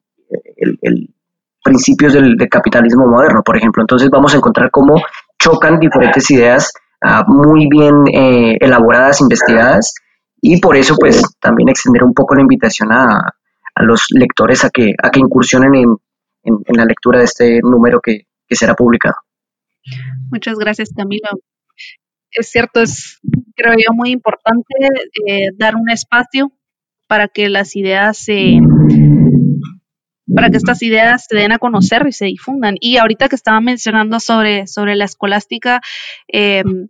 el, 0.56 1.14
principios 1.62 2.14
del, 2.14 2.38
capitalismo 2.50 3.06
moderno, 3.08 3.42
por 3.44 3.58
ejemplo. 3.58 3.84
Entonces 3.84 4.10
vamos 4.10 4.34
a 4.34 4.38
encontrar 4.38 4.72
cómo 4.72 4.96
chocan 5.38 5.80
diferentes 5.80 6.32
ideas 6.32 6.72
ah, 7.02 7.26
muy 7.28 7.68
bien 7.70 8.08
eh, 8.08 8.58
elaboradas, 8.62 9.20
investigadas, 9.20 9.94
y 10.40 10.62
por 10.62 10.78
eso 10.78 10.96
pues 10.98 11.22
también 11.42 11.68
extender 11.68 12.04
un 12.06 12.14
poco 12.14 12.36
la 12.36 12.42
invitación 12.42 12.92
a, 12.94 13.34
los 13.82 14.06
lectores 14.12 14.64
a 14.64 14.70
que, 14.70 14.94
a 15.04 15.10
que 15.10 15.20
incursionen 15.20 15.74
en, 15.76 16.78
la 16.78 16.86
lectura 16.86 17.20
de 17.20 17.26
este 17.26 17.60
número 17.62 18.00
que, 18.00 18.28
que 18.48 18.56
será 18.56 18.76
publicado. 18.76 19.16
Muchas 20.32 20.58
gracias, 20.58 20.90
Camilo 20.96 21.28
es 22.42 22.50
cierto, 22.50 22.82
es 22.82 23.20
creo 23.56 23.74
yo 23.74 23.94
muy 23.94 24.12
importante 24.12 24.74
eh, 25.28 25.50
dar 25.58 25.76
un 25.76 25.90
espacio 25.90 26.52
para 27.08 27.28
que 27.28 27.50
las 27.50 27.76
ideas 27.76 28.18
se 28.18 28.60
para 30.36 30.50
que 30.50 30.58
estas 30.58 30.82
ideas 30.82 31.26
se 31.30 31.38
den 31.38 31.52
a 31.52 31.60
conocer 31.60 32.06
y 32.08 32.12
se 32.12 32.26
difundan. 32.26 32.76
Y 32.80 32.98
ahorita 32.98 33.30
que 33.30 33.36
estaba 33.36 33.62
mencionando 33.62 34.20
sobre, 34.20 34.68
sobre 34.68 34.96
la 34.96 35.06
escolástica, 35.06 35.82
em, 36.28 36.88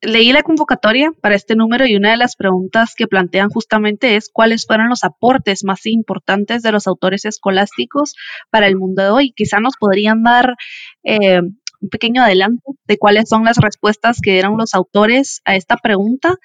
leí 0.00 0.32
la 0.32 0.42
convocatoria 0.42 1.12
para 1.20 1.36
este 1.36 1.54
número 1.54 1.86
y 1.86 1.94
una 1.94 2.10
de 2.10 2.16
las 2.16 2.34
preguntas 2.34 2.94
que 2.96 3.06
plantean 3.06 3.48
justamente 3.50 4.16
es 4.16 4.28
cuáles 4.28 4.66
fueron 4.66 4.88
los 4.88 5.04
aportes 5.04 5.62
más 5.62 5.86
importantes 5.86 6.62
de 6.62 6.72
los 6.72 6.88
autores 6.88 7.24
escolásticos 7.24 8.14
para 8.50 8.66
el 8.66 8.76
mundo 8.76 9.02
de 9.02 9.10
hoy. 9.10 9.32
Quizá 9.36 9.60
nos 9.60 9.76
podrían 9.78 10.24
dar 10.24 10.56
eh, 11.04 11.42
un 11.82 11.88
pequeño 11.88 12.22
adelanto 12.22 12.76
de 12.86 12.96
cuáles 12.96 13.28
son 13.28 13.44
las 13.44 13.58
respuestas 13.58 14.20
que 14.22 14.32
dieron 14.32 14.56
los 14.56 14.74
autores 14.74 15.42
a 15.44 15.56
esta 15.56 15.76
pregunta 15.76 16.36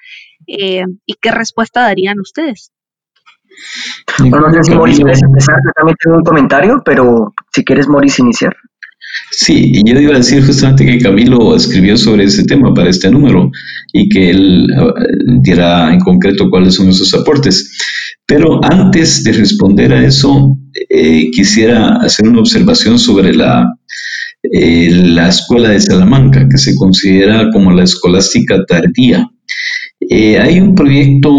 eh, 0.48 0.84
y 1.06 1.14
qué 1.22 1.32
respuesta 1.32 1.82
darían 1.82 2.20
ustedes. 2.20 2.72
Bueno, 4.20 4.50
no 4.50 4.54
sé 4.54 4.64
si 4.64 4.76
Moris 4.76 4.98
quieres 4.98 5.22
empezar, 5.24 5.56
yo 5.64 5.72
también 5.76 5.98
tengo 6.04 6.18
un 6.18 6.24
comentario, 6.24 6.82
pero 6.84 7.34
si 7.54 7.64
quieres 7.64 7.88
Moris 7.88 8.20
iniciar. 8.20 8.56
Sí, 9.32 9.72
y 9.74 9.90
yo 9.90 10.00
iba 10.00 10.14
a 10.14 10.18
decir 10.18 10.46
justamente 10.46 10.86
que 10.86 11.00
Camilo 11.00 11.56
escribió 11.56 11.98
sobre 11.98 12.26
ese 12.26 12.44
tema 12.44 12.74
para 12.74 12.90
este 12.90 13.10
número 13.10 13.52
y 13.94 14.10
que 14.10 14.30
él 14.30 14.68
eh, 14.70 14.94
dirá 15.42 15.94
en 15.94 16.00
concreto 16.00 16.50
cuáles 16.50 16.76
son 16.76 16.90
esos 16.90 17.14
aportes. 17.14 17.78
Pero 18.26 18.60
antes 18.64 19.24
de 19.24 19.32
responder 19.32 19.94
a 19.94 20.06
eso, 20.06 20.58
eh, 20.90 21.32
quisiera 21.32 21.96
hacer 21.98 22.28
una 22.28 22.40
observación 22.40 23.00
sobre 23.00 23.34
la 23.34 23.66
eh, 24.52 24.90
la 24.92 25.30
escuela 25.30 25.70
de 25.70 25.80
Salamanca, 25.80 26.48
que 26.50 26.58
se 26.58 26.76
considera 26.76 27.50
como 27.52 27.72
la 27.72 27.84
escolástica 27.84 28.64
tardía. 28.66 29.30
Eh, 30.00 30.38
hay 30.40 30.60
un 30.60 30.76
proyecto 30.76 31.32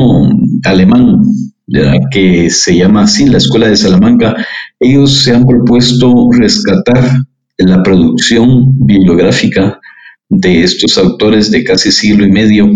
alemán 0.64 1.22
que 2.10 2.50
se 2.50 2.76
llama 2.76 3.02
así, 3.02 3.26
la 3.26 3.38
Escuela 3.38 3.68
de 3.68 3.76
Salamanca. 3.76 4.34
Ellos 4.80 5.22
se 5.22 5.34
han 5.34 5.44
propuesto 5.44 6.30
rescatar 6.32 7.04
la 7.58 7.82
producción 7.82 8.72
bibliográfica 8.86 9.78
de 10.28 10.62
estos 10.62 10.98
autores 10.98 11.50
de 11.50 11.64
casi 11.64 11.90
siglo 11.90 12.24
y 12.24 12.30
medio, 12.30 12.70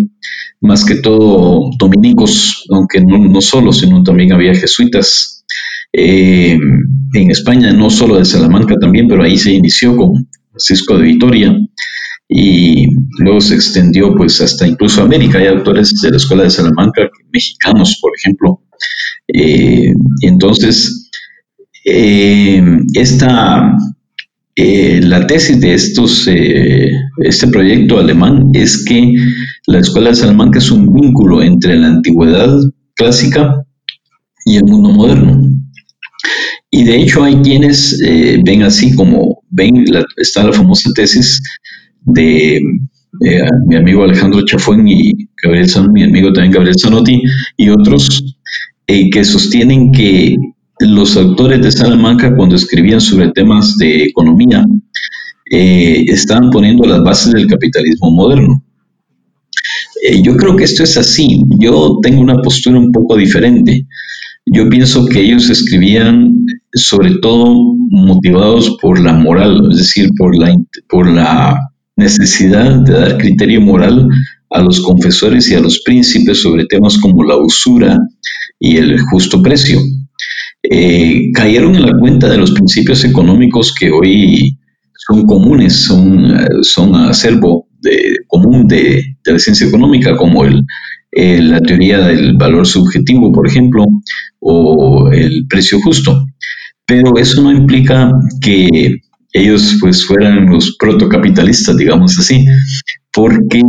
más 0.60 0.84
que 0.84 0.96
todo 0.96 1.70
dominicos, 1.78 2.64
aunque 2.70 3.00
no, 3.00 3.18
no 3.18 3.40
solo, 3.40 3.72
sino 3.72 4.02
también 4.02 4.32
había 4.32 4.54
jesuitas 4.54 5.31
eh, 5.92 6.58
en 7.14 7.30
España, 7.30 7.72
no 7.72 7.90
solo 7.90 8.16
de 8.16 8.24
Salamanca 8.24 8.76
también, 8.78 9.08
pero 9.08 9.22
ahí 9.22 9.36
se 9.36 9.52
inició 9.52 9.96
con 9.96 10.28
Francisco 10.50 10.96
de 10.96 11.04
Vitoria 11.04 11.56
y 12.28 12.86
luego 13.18 13.40
se 13.40 13.54
extendió 13.54 14.14
pues 14.14 14.40
hasta 14.40 14.66
incluso 14.66 15.02
América. 15.02 15.38
Hay 15.38 15.48
autores 15.48 15.92
de 16.02 16.10
la 16.10 16.16
Escuela 16.16 16.44
de 16.44 16.50
Salamanca, 16.50 17.02
mexicanos, 17.32 17.98
por 18.00 18.12
ejemplo. 18.18 18.62
Eh, 19.28 19.92
entonces, 20.22 21.10
eh, 21.84 22.62
esta, 22.94 23.76
la 24.56 25.26
tesis 25.26 25.60
de 25.60 25.74
estos, 25.74 26.26
este 26.26 27.46
proyecto 27.48 27.98
alemán 27.98 28.50
es 28.54 28.84
que 28.84 29.14
la 29.66 29.80
Escuela 29.80 30.10
de 30.10 30.16
Salamanca 30.16 30.58
es 30.58 30.70
un 30.70 30.92
vínculo 30.92 31.42
entre 31.42 31.76
la 31.76 31.88
antigüedad 31.88 32.56
clásica 32.94 33.62
y 34.46 34.56
el 34.56 34.64
mundo 34.64 34.90
moderno. 34.90 35.51
Y 36.70 36.84
de 36.84 37.02
hecho 37.02 37.22
hay 37.22 37.36
quienes 37.36 38.00
eh, 38.02 38.40
ven 38.44 38.62
así 38.62 38.94
como, 38.94 39.42
ven, 39.50 39.84
está 40.16 40.44
la 40.44 40.52
famosa 40.52 40.90
tesis 40.94 41.42
de 42.00 42.56
eh, 42.56 43.42
mi 43.66 43.76
amigo 43.76 44.04
Alejandro 44.04 44.42
Chafón 44.44 44.88
y 44.88 45.12
Gabriel 45.42 45.68
mi 45.92 46.04
amigo 46.04 46.32
también 46.32 46.52
Gabriel 46.52 46.76
Zanotti 46.80 47.22
y 47.58 47.68
otros, 47.68 48.36
eh, 48.86 49.10
que 49.10 49.24
sostienen 49.24 49.92
que 49.92 50.36
los 50.80 51.16
autores 51.16 51.60
de 51.62 51.70
Salamanca 51.70 52.34
cuando 52.34 52.56
escribían 52.56 53.00
sobre 53.00 53.30
temas 53.32 53.76
de 53.76 54.04
economía 54.04 54.64
estaban 55.44 56.48
poniendo 56.50 56.84
las 56.86 57.02
bases 57.02 57.34
del 57.34 57.46
capitalismo 57.46 58.10
moderno. 58.10 58.64
yo 60.22 60.34
creo 60.36 60.56
que 60.56 60.64
esto 60.64 60.82
es 60.82 60.96
así. 60.96 61.42
Yo 61.60 61.98
tengo 62.02 62.22
una 62.22 62.36
postura 62.36 62.78
un 62.78 62.90
poco 62.90 63.16
diferente. 63.16 63.86
Yo 64.46 64.68
pienso 64.68 65.06
que 65.06 65.20
ellos 65.20 65.48
escribían 65.50 66.34
sobre 66.74 67.16
todo 67.20 67.54
motivados 67.90 68.76
por 68.80 68.98
la 69.00 69.12
moral, 69.12 69.68
es 69.70 69.78
decir, 69.78 70.10
por 70.18 70.36
la, 70.36 70.54
por 70.88 71.08
la 71.08 71.58
necesidad 71.96 72.80
de 72.80 72.92
dar 72.92 73.18
criterio 73.18 73.60
moral 73.60 74.08
a 74.50 74.62
los 74.62 74.80
confesores 74.80 75.48
y 75.50 75.54
a 75.54 75.60
los 75.60 75.82
príncipes 75.84 76.42
sobre 76.42 76.66
temas 76.66 76.98
como 76.98 77.22
la 77.22 77.36
usura 77.36 77.98
y 78.58 78.76
el 78.76 79.00
justo 79.00 79.40
precio. 79.42 79.78
Eh, 80.64 81.30
cayeron 81.34 81.76
en 81.76 81.86
la 81.86 81.98
cuenta 81.98 82.28
de 82.28 82.38
los 82.38 82.52
principios 82.52 83.04
económicos 83.04 83.74
que 83.74 83.90
hoy 83.90 84.58
son 85.06 85.26
comunes, 85.26 85.84
son, 85.84 86.34
son 86.62 86.94
acervo 86.94 87.68
de, 87.80 88.16
común 88.26 88.66
de, 88.66 89.02
de 89.24 89.32
la 89.32 89.38
ciencia 89.38 89.66
económica, 89.66 90.16
como 90.16 90.44
el, 90.44 90.62
eh, 91.12 91.42
la 91.42 91.60
teoría 91.60 91.98
del 91.98 92.36
valor 92.36 92.66
subjetivo, 92.66 93.32
por 93.32 93.46
ejemplo, 93.46 93.84
o 94.40 95.10
el 95.12 95.46
precio 95.48 95.78
justo. 95.80 96.26
Pero 96.86 97.16
eso 97.16 97.42
no 97.42 97.52
implica 97.52 98.10
que 98.40 98.96
ellos 99.32 99.76
pues 99.80 100.04
fueran 100.04 100.46
los 100.46 100.76
protocapitalistas, 100.78 101.76
digamos 101.76 102.18
así, 102.18 102.46
porque 103.12 103.62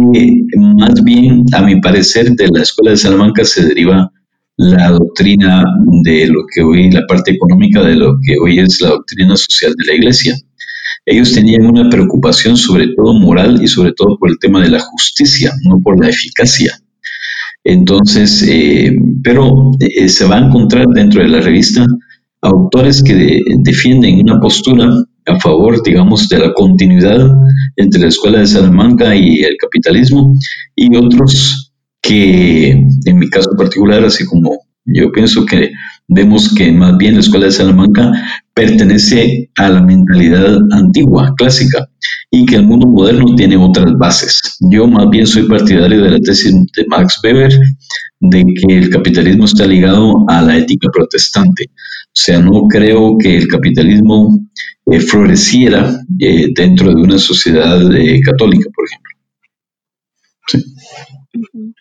más 0.58 1.04
bien, 1.04 1.44
a 1.54 1.62
mi 1.62 1.80
parecer, 1.80 2.32
de 2.32 2.50
la 2.50 2.62
Escuela 2.62 2.92
de 2.92 2.98
Salamanca 2.98 3.46
se 3.46 3.66
deriva 3.66 4.12
la 4.58 4.90
doctrina 4.90 5.64
de 6.04 6.28
lo 6.28 6.42
que 6.54 6.62
hoy, 6.62 6.92
la 6.92 7.06
parte 7.08 7.32
económica 7.32 7.82
de 7.82 7.96
lo 7.96 8.18
que 8.26 8.36
hoy 8.42 8.60
es 8.60 8.80
la 8.82 8.90
doctrina 8.90 9.36
social 9.36 9.74
de 9.78 9.86
la 9.86 9.94
Iglesia. 9.96 10.36
Ellos 11.06 11.34
tenían 11.34 11.66
una 11.66 11.90
preocupación 11.90 12.56
sobre 12.56 12.88
todo 12.96 13.14
moral 13.14 13.62
y 13.62 13.68
sobre 13.68 13.94
todo 13.94 14.18
por 14.18 14.30
el 14.30 14.40
tema 14.40 14.62
de 14.62 14.70
la 14.70 14.80
justicia, 14.80 15.52
no 15.66 15.80
por 15.82 16.00
la 16.02 16.10
eficacia. 16.10 16.74
Entonces, 17.64 18.44
eh, 18.48 18.96
pero 19.24 19.72
eh, 19.80 20.10
se 20.10 20.26
va 20.26 20.38
a 20.38 20.48
encontrar 20.48 20.88
dentro 20.88 21.22
de 21.22 21.30
la 21.30 21.42
revista 21.42 21.86
autores 22.42 23.02
que 23.02 23.40
defienden 23.60 24.20
una 24.20 24.40
postura 24.40 24.90
a 25.26 25.40
favor, 25.40 25.82
digamos, 25.82 26.28
de 26.28 26.40
la 26.40 26.54
continuidad 26.54 27.32
entre 27.78 28.02
la 28.02 28.08
Escuela 28.08 28.40
de 28.40 28.48
Salamanca 28.48 29.16
y 29.16 29.40
el 29.40 29.56
capitalismo, 29.58 30.34
y 30.76 30.94
otros 30.96 31.74
que, 32.02 32.72
en 32.72 33.18
mi 33.18 33.30
caso 33.30 33.52
particular, 33.58 34.04
así 34.04 34.26
como 34.26 34.60
yo 34.86 35.12
pienso 35.12 35.46
que 35.46 35.72
vemos 36.08 36.54
que 36.54 36.72
más 36.72 36.98
bien 36.98 37.16
la 37.16 37.22
Escuela 37.22 37.46
de 37.46 37.52
Salamanca 37.52 38.12
pertenece 38.54 39.50
a 39.56 39.70
la 39.70 39.82
mentalidad 39.82 40.60
antigua, 40.72 41.34
clásica, 41.38 41.88
y 42.30 42.46
que 42.46 42.56
el 42.56 42.66
mundo 42.66 42.88
moderno 42.88 43.36
tiene 43.36 43.58
otras 43.58 43.94
bases. 43.98 44.58
Yo 44.72 44.88
más 44.88 45.10
bien 45.10 45.26
soy 45.26 45.44
partidario 45.48 46.02
de 46.02 46.12
la 46.12 46.20
tesis 46.20 46.54
de 46.76 46.86
Max 46.88 47.20
Weber 47.24 47.54
de 48.20 48.44
que 48.44 48.78
el 48.78 48.90
capitalismo 48.90 49.46
está 49.46 49.66
ligado 49.66 50.26
a 50.28 50.42
la 50.42 50.58
ética 50.58 50.90
protestante. 50.92 51.66
O 51.66 52.12
sea, 52.14 52.40
no 52.40 52.68
creo 52.68 53.18
que 53.18 53.38
el 53.38 53.48
capitalismo 53.48 54.40
eh, 54.92 55.00
floreciera 55.00 55.96
eh, 56.20 56.48
dentro 56.56 56.94
de 56.94 57.02
una 57.02 57.18
sociedad 57.18 57.82
eh, 57.96 58.20
católica, 58.22 58.70
por 58.74 58.86
ejemplo. 58.86 59.12
Sí. 60.48 61.74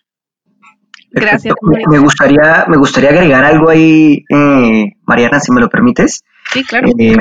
Gracias. 1.13 1.53
Me 1.61 1.99
gustaría, 1.99 2.65
me 2.67 2.77
gustaría 2.77 3.11
agregar 3.11 3.45
algo 3.45 3.69
ahí, 3.69 4.25
Mariana, 5.05 5.39
si 5.39 5.51
me 5.51 5.61
lo 5.61 5.69
permites. 5.69 6.23
Sí, 6.51 6.63
claro. 6.63 6.89
Eh, 6.99 7.15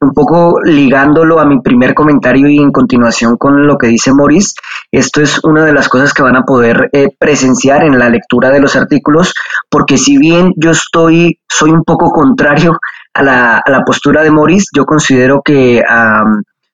un 0.00 0.14
poco 0.14 0.60
ligándolo 0.64 1.38
a 1.38 1.44
mi 1.44 1.60
primer 1.60 1.94
comentario 1.94 2.48
y 2.48 2.58
en 2.58 2.72
continuación 2.72 3.36
con 3.36 3.66
lo 3.66 3.76
que 3.76 3.88
dice 3.88 4.12
Morris, 4.12 4.54
esto 4.90 5.20
es 5.20 5.42
una 5.44 5.64
de 5.64 5.72
las 5.72 5.88
cosas 5.88 6.14
que 6.14 6.22
van 6.22 6.36
a 6.36 6.42
poder 6.42 6.88
eh, 6.92 7.08
presenciar 7.18 7.84
en 7.84 7.98
la 7.98 8.08
lectura 8.08 8.50
de 8.50 8.60
los 8.60 8.74
artículos, 8.74 9.34
porque 9.68 9.98
si 9.98 10.18
bien 10.18 10.52
yo 10.56 10.70
estoy, 10.70 11.38
soy 11.48 11.70
un 11.70 11.84
poco 11.84 12.10
contrario 12.10 12.78
a 13.14 13.22
la, 13.22 13.58
a 13.58 13.70
la 13.70 13.82
postura 13.82 14.22
de 14.22 14.30
Morris, 14.30 14.68
yo 14.74 14.84
considero 14.84 15.42
que 15.44 15.82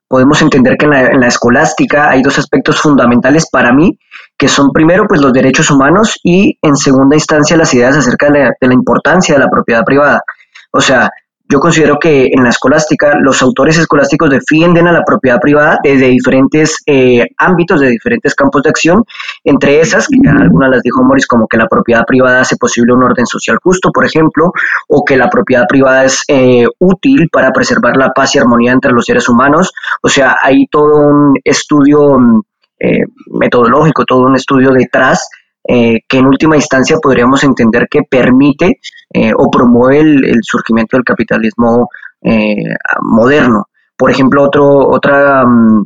podemos 0.06 0.40
entender 0.40 0.76
que 0.78 0.86
en 0.86 0.92
la, 0.92 1.00
en 1.06 1.20
la, 1.20 1.26
escolástica 1.26 2.10
hay 2.10 2.22
dos 2.22 2.38
aspectos 2.38 2.80
fundamentales 2.80 3.48
para 3.50 3.72
mí, 3.72 3.98
que 4.38 4.48
son 4.48 4.70
primero 4.72 5.06
pues 5.08 5.20
los 5.20 5.32
derechos 5.32 5.70
humanos 5.70 6.18
y 6.22 6.56
en 6.62 6.76
segunda 6.76 7.16
instancia 7.16 7.56
las 7.56 7.74
ideas 7.74 7.96
acerca 7.96 8.30
de 8.30 8.44
la, 8.44 8.50
de 8.58 8.68
la 8.68 8.74
importancia 8.74 9.34
de 9.34 9.40
la 9.40 9.50
propiedad 9.50 9.84
privada. 9.84 10.22
O 10.70 10.80
sea, 10.80 11.10
yo 11.50 11.60
considero 11.60 11.98
que 11.98 12.28
en 12.30 12.44
la 12.44 12.50
escolástica 12.50 13.14
los 13.18 13.40
autores 13.40 13.78
escolásticos 13.78 14.28
defienden 14.28 14.86
a 14.86 14.92
la 14.92 15.02
propiedad 15.02 15.40
privada 15.40 15.78
desde 15.82 16.08
diferentes 16.08 16.76
eh, 16.84 17.24
ámbitos, 17.38 17.80
de 17.80 17.88
diferentes 17.88 18.34
campos 18.34 18.62
de 18.62 18.68
acción, 18.68 19.02
entre 19.44 19.80
esas, 19.80 20.08
que 20.08 20.28
algunas 20.28 20.70
las 20.70 20.82
dijo 20.82 21.02
Morris, 21.02 21.26
como 21.26 21.46
que 21.48 21.56
la 21.56 21.66
propiedad 21.66 22.04
privada 22.06 22.42
hace 22.42 22.56
posible 22.56 22.92
un 22.92 23.02
orden 23.02 23.24
social 23.24 23.56
justo, 23.62 23.90
por 23.92 24.04
ejemplo, 24.04 24.52
o 24.88 25.04
que 25.06 25.16
la 25.16 25.30
propiedad 25.30 25.64
privada 25.66 26.04
es 26.04 26.22
eh, 26.28 26.66
útil 26.78 27.30
para 27.32 27.50
preservar 27.50 27.96
la 27.96 28.10
paz 28.10 28.34
y 28.34 28.38
armonía 28.38 28.72
entre 28.72 28.92
los 28.92 29.06
seres 29.06 29.26
humanos. 29.26 29.72
O 30.02 30.08
sea, 30.10 30.36
hay 30.42 30.66
todo 30.66 30.96
un 30.98 31.32
estudio 31.44 32.18
mm, 32.18 32.42
eh, 32.80 33.04
metodológico, 33.30 34.04
todo 34.04 34.20
un 34.20 34.36
estudio 34.36 34.70
detrás 34.70 35.28
eh, 35.70 36.00
que 36.08 36.16
en 36.16 36.24
última 36.24 36.56
instancia 36.56 36.96
podríamos 36.96 37.44
entender 37.44 37.88
que 37.90 38.00
permite 38.02 38.80
eh, 39.12 39.32
o 39.36 39.50
promueve 39.50 40.00
el, 40.00 40.38
surgimiento 40.40 40.96
del 40.96 41.04
capitalismo 41.04 41.90
eh, 42.22 42.74
moderno. 43.02 43.66
Por 43.94 44.10
ejemplo, 44.10 44.44
otro, 44.44 44.88
otra, 44.88 45.44
mm, 45.44 45.84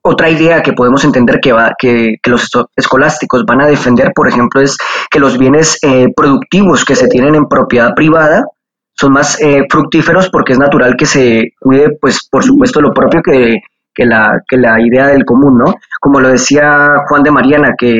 otra 0.00 0.30
idea 0.30 0.62
que 0.62 0.72
podemos 0.72 1.04
entender 1.04 1.38
que, 1.38 1.52
va, 1.52 1.72
que, 1.78 2.16
los 2.24 2.48
escolásticos 2.76 3.44
van 3.44 3.60
a 3.60 3.66
defender, 3.66 4.12
por 4.14 4.26
ejemplo, 4.26 4.62
es 4.62 4.78
que 5.10 5.20
los 5.20 5.36
bienes 5.36 5.78
productivos 6.16 6.86
que 6.86 6.96
se 6.96 7.08
tienen 7.08 7.34
en 7.34 7.46
propiedad 7.46 7.94
privada 7.94 8.46
son 8.94 9.12
más 9.12 9.38
fructíferos 9.68 10.30
porque 10.30 10.54
es 10.54 10.58
natural 10.58 10.96
que 10.96 11.04
se 11.04 11.52
cuide, 11.60 11.90
pues, 12.00 12.26
por 12.30 12.42
supuesto, 12.42 12.80
lo 12.80 12.94
propio 12.94 13.20
que 13.22 13.58
que 13.98 14.06
la, 14.06 14.40
que 14.48 14.56
la 14.56 14.80
idea 14.80 15.08
del 15.08 15.24
común, 15.24 15.58
¿no? 15.58 15.74
Como 16.00 16.20
lo 16.20 16.28
decía 16.28 16.86
Juan 17.08 17.24
de 17.24 17.32
Mariana, 17.32 17.74
que 17.76 17.98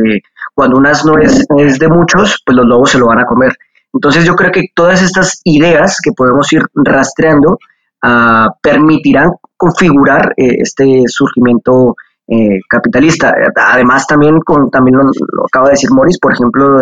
cuando 0.54 0.78
un 0.78 0.86
asno 0.86 1.18
es, 1.18 1.44
es 1.56 1.78
de 1.80 1.88
muchos, 1.88 2.40
pues 2.46 2.56
los 2.56 2.66
lobos 2.66 2.90
se 2.90 2.98
lo 2.98 3.08
van 3.08 3.18
a 3.18 3.24
comer. 3.24 3.52
Entonces 3.92 4.24
yo 4.24 4.36
creo 4.36 4.52
que 4.52 4.66
todas 4.76 5.02
estas 5.02 5.40
ideas 5.42 5.98
que 6.00 6.12
podemos 6.12 6.52
ir 6.52 6.62
rastreando 6.72 7.58
uh, 8.04 8.48
permitirán 8.62 9.30
configurar 9.56 10.34
eh, 10.36 10.58
este 10.60 11.02
surgimiento 11.08 11.96
eh, 12.28 12.60
capitalista. 12.68 13.34
Además 13.56 14.06
también, 14.06 14.38
con, 14.38 14.70
también 14.70 14.98
lo, 14.98 15.46
acaba 15.46 15.66
de 15.66 15.72
decir 15.72 15.90
Morris, 15.90 16.20
por 16.20 16.32
ejemplo, 16.32 16.78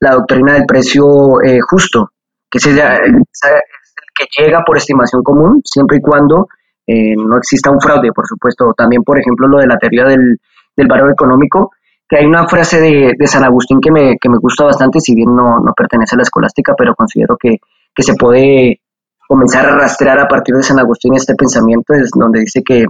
la 0.00 0.10
doctrina 0.10 0.54
del 0.54 0.66
precio 0.66 1.40
eh, 1.42 1.60
justo, 1.60 2.10
que 2.50 2.58
es, 2.58 2.66
el 2.66 3.22
que 4.16 4.42
llega 4.42 4.64
por 4.64 4.78
estimación 4.78 5.22
común, 5.22 5.60
siempre 5.64 5.98
y 5.98 6.00
cuando 6.00 6.48
eh, 6.88 7.14
no 7.16 7.36
exista 7.36 7.70
un 7.70 7.80
fraude, 7.80 8.10
por 8.14 8.26
supuesto. 8.26 8.72
También, 8.74 9.02
por 9.02 9.18
ejemplo, 9.18 9.46
lo 9.46 9.58
de 9.58 9.66
la 9.66 9.76
teoría 9.76 10.04
del, 10.04 10.38
valor 10.88 11.12
económico, 11.12 11.72
que 12.08 12.16
hay 12.16 12.24
una 12.24 12.48
frase 12.48 12.80
de, 12.80 13.26
San 13.26 13.44
Agustín 13.44 13.78
que 13.78 13.90
me, 13.90 14.16
que 14.18 14.30
me, 14.30 14.38
gusta 14.38 14.64
bastante, 14.64 14.98
si 14.98 15.14
bien 15.14 15.36
no, 15.36 15.60
pertenece 15.76 16.14
a 16.14 16.18
la 16.18 16.22
escolástica, 16.22 16.72
pero 16.76 16.94
considero 16.94 17.36
que, 17.38 17.58
se 17.98 18.14
puede 18.14 18.80
comenzar 19.26 19.66
a 19.66 19.76
rastrear 19.76 20.20
a 20.20 20.28
partir 20.28 20.54
de 20.54 20.62
San 20.62 20.78
Agustín 20.78 21.14
este 21.14 21.34
pensamiento, 21.34 21.92
es 21.92 22.10
donde 22.14 22.40
dice 22.40 22.62
que 22.62 22.86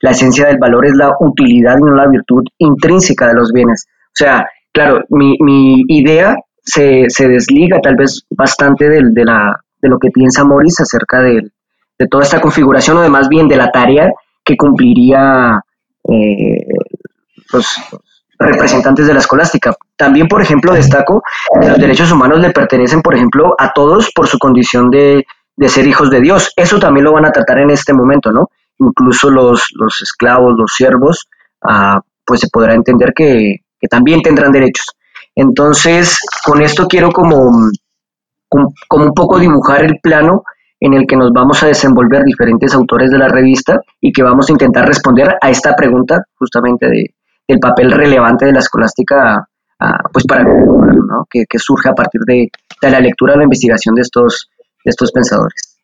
la 0.00 0.10
esencia 0.10 0.46
del 0.46 0.58
valor 0.58 0.84
es 0.84 0.94
la 0.94 1.12
utilidad 1.20 1.78
y 1.78 1.82
no 1.82 1.94
la 1.94 2.08
virtud 2.08 2.42
intrínseca 2.58 3.28
de 3.28 3.34
los 3.34 3.52
bienes. 3.52 3.86
O 4.08 4.16
sea, 4.16 4.44
claro, 4.72 5.04
mi, 5.10 5.36
mi 5.40 5.84
idea 5.86 6.36
se, 6.60 7.04
se, 7.08 7.28
desliga 7.28 7.78
tal 7.80 7.94
vez 7.94 8.26
bastante 8.28 8.88
de, 8.88 9.00
de, 9.12 9.24
la, 9.24 9.58
de 9.80 9.88
lo 9.88 9.98
que 9.98 10.10
piensa 10.10 10.44
Morris 10.44 10.80
acerca 10.80 11.22
del, 11.22 11.52
de 11.98 12.06
toda 12.06 12.24
esta 12.24 12.40
configuración 12.40 12.96
o 12.96 13.02
de 13.02 13.08
más 13.08 13.28
bien 13.28 13.48
de 13.48 13.56
la 13.56 13.70
tarea 13.70 14.10
que 14.44 14.56
cumpliría 14.56 15.60
eh, 16.08 16.64
los 17.52 17.80
representantes 18.38 19.06
de 19.06 19.14
la 19.14 19.20
escolástica. 19.20 19.74
También, 19.96 20.28
por 20.28 20.40
ejemplo, 20.40 20.72
destaco 20.72 21.22
que 21.60 21.68
los 21.68 21.78
derechos 21.78 22.12
humanos 22.12 22.40
le 22.40 22.50
pertenecen, 22.50 23.02
por 23.02 23.14
ejemplo, 23.14 23.54
a 23.58 23.72
todos 23.72 24.10
por 24.14 24.28
su 24.28 24.38
condición 24.38 24.90
de, 24.90 25.26
ser 25.66 25.86
hijos 25.86 26.08
de 26.10 26.20
Dios. 26.20 26.52
Eso 26.56 26.78
también 26.78 27.04
lo 27.04 27.12
van 27.12 27.26
a 27.26 27.32
tratar 27.32 27.58
en 27.58 27.70
este 27.70 27.92
momento, 27.92 28.30
¿no? 28.30 28.48
Incluso 28.78 29.28
los, 29.30 29.64
los 29.74 30.00
esclavos, 30.00 30.54
los 30.56 30.72
siervos, 30.72 31.28
ah, 31.62 32.00
pues 32.24 32.40
se 32.40 32.48
podrá 32.48 32.74
entender 32.74 33.12
que, 33.12 33.56
que 33.80 33.88
también 33.88 34.22
tendrán 34.22 34.52
derechos. 34.52 34.86
Entonces, 35.34 36.18
con 36.44 36.62
esto 36.62 36.86
quiero 36.86 37.10
como 37.10 37.70
como 38.48 39.04
un 39.04 39.14
poco 39.14 39.38
dibujar 39.38 39.84
el 39.84 39.98
plano 40.00 40.42
en 40.80 40.94
el 40.94 41.06
que 41.06 41.16
nos 41.16 41.32
vamos 41.32 41.62
a 41.62 41.66
desenvolver 41.66 42.22
diferentes 42.24 42.74
autores 42.74 43.10
de 43.10 43.18
la 43.18 43.28
revista 43.28 43.80
y 44.00 44.12
que 44.12 44.22
vamos 44.22 44.48
a 44.48 44.52
intentar 44.52 44.86
responder 44.86 45.36
a 45.40 45.50
esta 45.50 45.74
pregunta 45.74 46.22
justamente 46.36 46.88
de, 46.88 47.14
del 47.46 47.58
papel 47.58 47.90
relevante 47.90 48.46
de 48.46 48.52
la 48.52 48.60
escolástica 48.60 49.48
pues 50.12 50.24
para 50.26 50.42
¿no? 50.42 51.26
que, 51.30 51.44
que, 51.48 51.58
surge 51.58 51.88
a 51.88 51.94
partir 51.94 52.20
de, 52.26 52.48
la 52.82 53.00
lectura 53.00 53.36
la 53.36 53.44
investigación 53.44 53.94
de 53.94 54.02
estos, 54.02 54.50
de 54.84 54.90
estos 54.90 55.12
pensadores. 55.12 55.78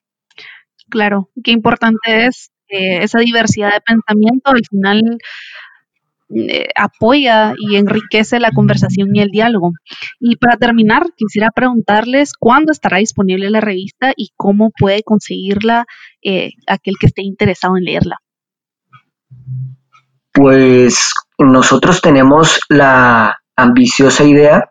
Claro, 0.90 1.28
qué 1.42 1.52
importante 1.52 2.26
es 2.26 2.50
eh, 2.68 3.02
esa 3.02 3.20
diversidad 3.20 3.72
de 3.72 3.80
pensamiento, 3.80 4.50
al 4.50 4.62
final 4.68 5.18
eh, 6.34 6.68
apoya 6.74 7.54
y 7.58 7.76
enriquece 7.76 8.40
la 8.40 8.50
conversación 8.50 9.14
y 9.14 9.20
el 9.20 9.30
diálogo. 9.30 9.72
Y 10.20 10.36
para 10.36 10.56
terminar, 10.56 11.06
quisiera 11.16 11.50
preguntarles 11.54 12.32
cuándo 12.38 12.72
estará 12.72 12.98
disponible 12.98 13.50
la 13.50 13.60
revista 13.60 14.12
y 14.16 14.30
cómo 14.36 14.70
puede 14.78 15.02
conseguirla 15.02 15.86
eh, 16.22 16.50
aquel 16.66 16.94
que 16.98 17.06
esté 17.06 17.22
interesado 17.22 17.76
en 17.76 17.84
leerla. 17.84 18.18
Pues 20.32 21.12
nosotros 21.38 22.00
tenemos 22.00 22.60
la 22.68 23.38
ambiciosa 23.56 24.24
idea 24.24 24.70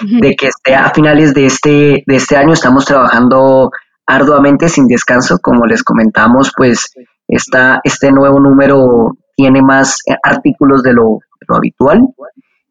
de 0.00 0.34
que 0.34 0.48
esté 0.48 0.74
a 0.74 0.90
finales 0.90 1.34
de 1.34 1.46
este, 1.46 2.02
de 2.06 2.16
este 2.16 2.36
año 2.36 2.54
estamos 2.54 2.86
trabajando 2.86 3.70
arduamente 4.06 4.70
sin 4.70 4.86
descanso, 4.86 5.38
como 5.42 5.66
les 5.66 5.84
comentamos, 5.84 6.52
pues 6.56 6.90
está 7.28 7.80
este 7.84 8.10
nuevo 8.10 8.40
número 8.40 9.18
tiene 9.38 9.62
más 9.62 10.00
eh, 10.10 10.16
artículos 10.20 10.82
de 10.82 10.92
lo, 10.92 11.20
habitual 11.48 12.00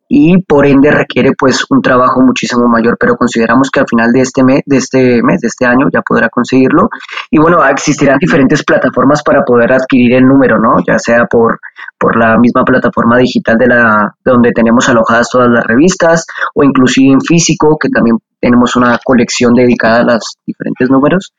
y 0.10 0.38
por 0.43 0.65
ende 0.65 0.91
requiere 0.91 1.32
pues 1.38 1.65
un 1.69 1.82
trabajo 1.82 2.21
muchísimo 2.21 2.67
mayor, 2.67 2.97
pero 2.99 3.15
consideramos 3.15 3.69
que 3.71 3.80
al 3.80 3.88
final 3.89 4.12
de 4.12 4.21
este 4.21 4.43
mes, 4.43 4.62
de 4.65 4.77
este 4.77 5.23
mes, 5.23 5.41
de 5.41 5.47
este 5.47 5.65
año 5.65 5.88
ya 5.91 6.01
podrá 6.01 6.30
conseguirlo. 6.30 6.89
Y 7.32 7.39
bueno, 7.39 7.65
existirán 7.65 8.17
diferentes 8.19 8.63
plataformas 8.63 9.23
para 9.23 9.43
poder 9.43 9.73
adquirir 9.73 10.13
el 10.13 10.27
número, 10.27 10.60
¿no? 10.60 10.75
Ya 10.86 10.99
sea 10.99 11.25
por, 11.25 11.60
por 11.97 12.15
la 12.15 12.38
misma 12.38 12.63
plataforma 12.63 13.17
digital 13.17 13.58
de 13.58 13.67
la 13.67 14.15
de 14.23 14.32
donde 14.32 14.51
tenemos 14.51 14.88
alojadas 14.88 15.30
todas 15.30 15.49
las 15.49 15.65
revistas 15.65 16.25
o 16.53 16.63
inclusive 16.63 17.13
en 17.13 17.21
físico, 17.21 17.77
que 17.77 17.89
también 17.89 18.17
tenemos 18.39 18.75
una 18.75 18.99
colección 19.03 19.53
dedicada 19.53 20.01
a 20.01 20.03
los 20.03 20.38
diferentes 20.45 20.89
números, 20.89 21.34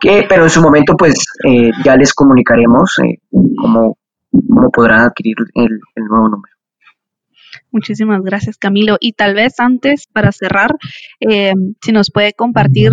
que 0.00 0.26
pero 0.28 0.42
en 0.42 0.50
su 0.50 0.60
momento 0.60 0.96
pues 0.96 1.24
eh, 1.46 1.70
ya 1.84 1.96
les 1.96 2.12
comunicaremos 2.12 2.98
eh, 2.98 3.18
cómo, 3.30 3.96
cómo 4.32 4.70
podrán 4.70 5.00
adquirir 5.00 5.36
el, 5.54 5.80
nuevo 5.96 6.28
número. 6.28 6.54
Muchísimas 7.70 8.22
gracias, 8.22 8.56
Camilo. 8.58 8.96
Y 9.00 9.12
tal 9.12 9.34
vez 9.34 9.60
antes, 9.60 10.06
para 10.06 10.32
cerrar, 10.32 10.74
eh, 11.20 11.52
si 11.82 11.92
nos 11.92 12.10
puede 12.10 12.32
compartir 12.32 12.92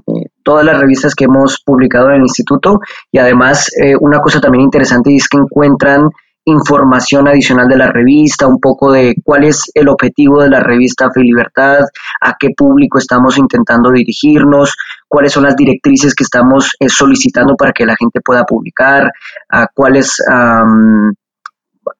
eh, 0.09 0.27
todas 0.43 0.65
las 0.65 0.79
revistas 0.79 1.15
que 1.15 1.25
hemos 1.25 1.63
publicado 1.65 2.11
en 2.11 2.17
el 2.17 2.23
instituto 2.23 2.81
y 3.11 3.19
además 3.19 3.71
eh, 3.81 3.95
una 3.99 4.19
cosa 4.19 4.41
también 4.41 4.65
interesante 4.65 5.15
es 5.15 5.29
que 5.29 5.39
encuentran 5.39 6.11
información 6.45 7.27
adicional 7.27 7.67
de 7.67 7.77
la 7.77 7.91
revista, 7.91 8.47
un 8.47 8.61
poco 8.61 8.93
de 8.93 9.17
cuál 9.25 9.45
es 9.45 9.65
el 9.75 9.89
objetivo 9.89 10.43
de 10.43 10.51
la 10.51 10.61
revista 10.61 11.11
Fe 11.11 11.23
Libertad, 11.23 11.81
a 12.21 12.35
qué 12.39 12.51
público 12.57 12.99
estamos 12.99 13.37
intentando 13.37 13.91
dirigirnos, 13.91 14.77
cuáles 15.09 15.33
son 15.33 15.43
las 15.43 15.57
directrices 15.57 16.15
que 16.15 16.23
estamos 16.23 16.71
eh, 16.79 16.89
solicitando 16.89 17.57
para 17.57 17.73
que 17.73 17.85
la 17.85 17.97
gente 17.97 18.21
pueda 18.21 18.45
publicar, 18.45 19.11
a 19.49 19.67
cuáles 19.75 20.23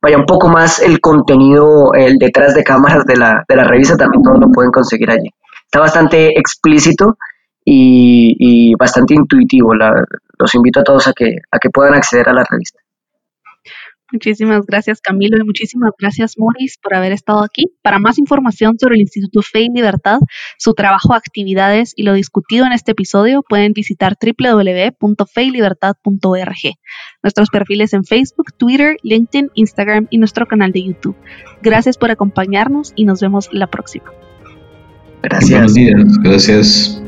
vaya 0.01 0.17
un 0.17 0.27
poco 0.27 0.49
más 0.49 0.81
el 0.81 1.01
contenido, 1.01 1.93
el 1.95 2.19
detrás 2.19 2.55
de 2.55 2.65
cámaras 2.65 3.05
de 3.05 3.17
la, 3.17 3.45
de 3.49 3.57
la 3.57 3.65
revista, 3.65 3.97
también 3.97 4.23
todo 4.23 4.39
lo 4.39 4.49
pueden 4.51 4.71
conseguir 4.71 5.11
allí. 5.11 5.31
Está 5.65 5.81
bastante 5.81 6.39
explícito 6.39 7.17
y, 7.65 8.75
bastante 8.77 9.15
intuitivo. 9.15 9.75
los 9.75 10.55
invito 10.55 10.81
a 10.81 10.85
todos 10.85 11.09
a 11.09 11.13
que, 11.13 11.37
a 11.51 11.59
que 11.59 11.71
puedan 11.71 11.95
acceder 11.95 12.29
a 12.29 12.33
la 12.33 12.45
revista. 12.49 12.81
Muchísimas 14.13 14.65
gracias 14.67 15.01
Camilo 15.01 15.37
y 15.37 15.45
muchísimas 15.45 15.91
gracias 15.99 16.39
Moris 16.39 16.79
por 16.81 16.95
haber 16.95 17.11
estado 17.13 17.43
aquí. 17.43 17.65
Para 17.83 17.99
más 17.99 18.19
información 18.19 18.79
sobre 18.79 18.95
el 18.95 19.01
Instituto 19.01 19.43
Fe 19.43 19.63
y 19.63 19.69
Libertad, 19.69 20.21
su 20.59 20.75
trabajo, 20.75 21.13
actividades 21.15 21.93
y 21.97 22.05
lo 22.05 22.15
discutido 22.15 22.67
en 22.67 22.73
este 22.73 22.93
episodio, 22.93 23.43
pueden 23.49 23.73
visitar 23.73 24.17
www.feylibertad.org. 24.21 26.57
Nuestros 27.23 27.49
perfiles 27.51 27.93
en 27.95 28.05
Facebook, 28.05 28.53
Twitter, 28.57 28.97
LinkedIn, 29.03 29.51
Instagram 29.55 30.07
y 30.11 30.19
nuestro 30.19 30.47
canal 30.47 30.73
de 30.73 30.85
YouTube. 30.85 31.17
Gracias 31.63 31.99
por 31.99 32.11
acompañarnos 32.11 32.93
y 32.95 33.05
nos 33.05 33.21
vemos 33.21 33.49
la 33.53 33.67
próxima. 33.67 34.13
Gracias. 35.23 35.51
Buenos 35.51 35.75
días. 35.75 36.19
Gracias. 36.23 37.03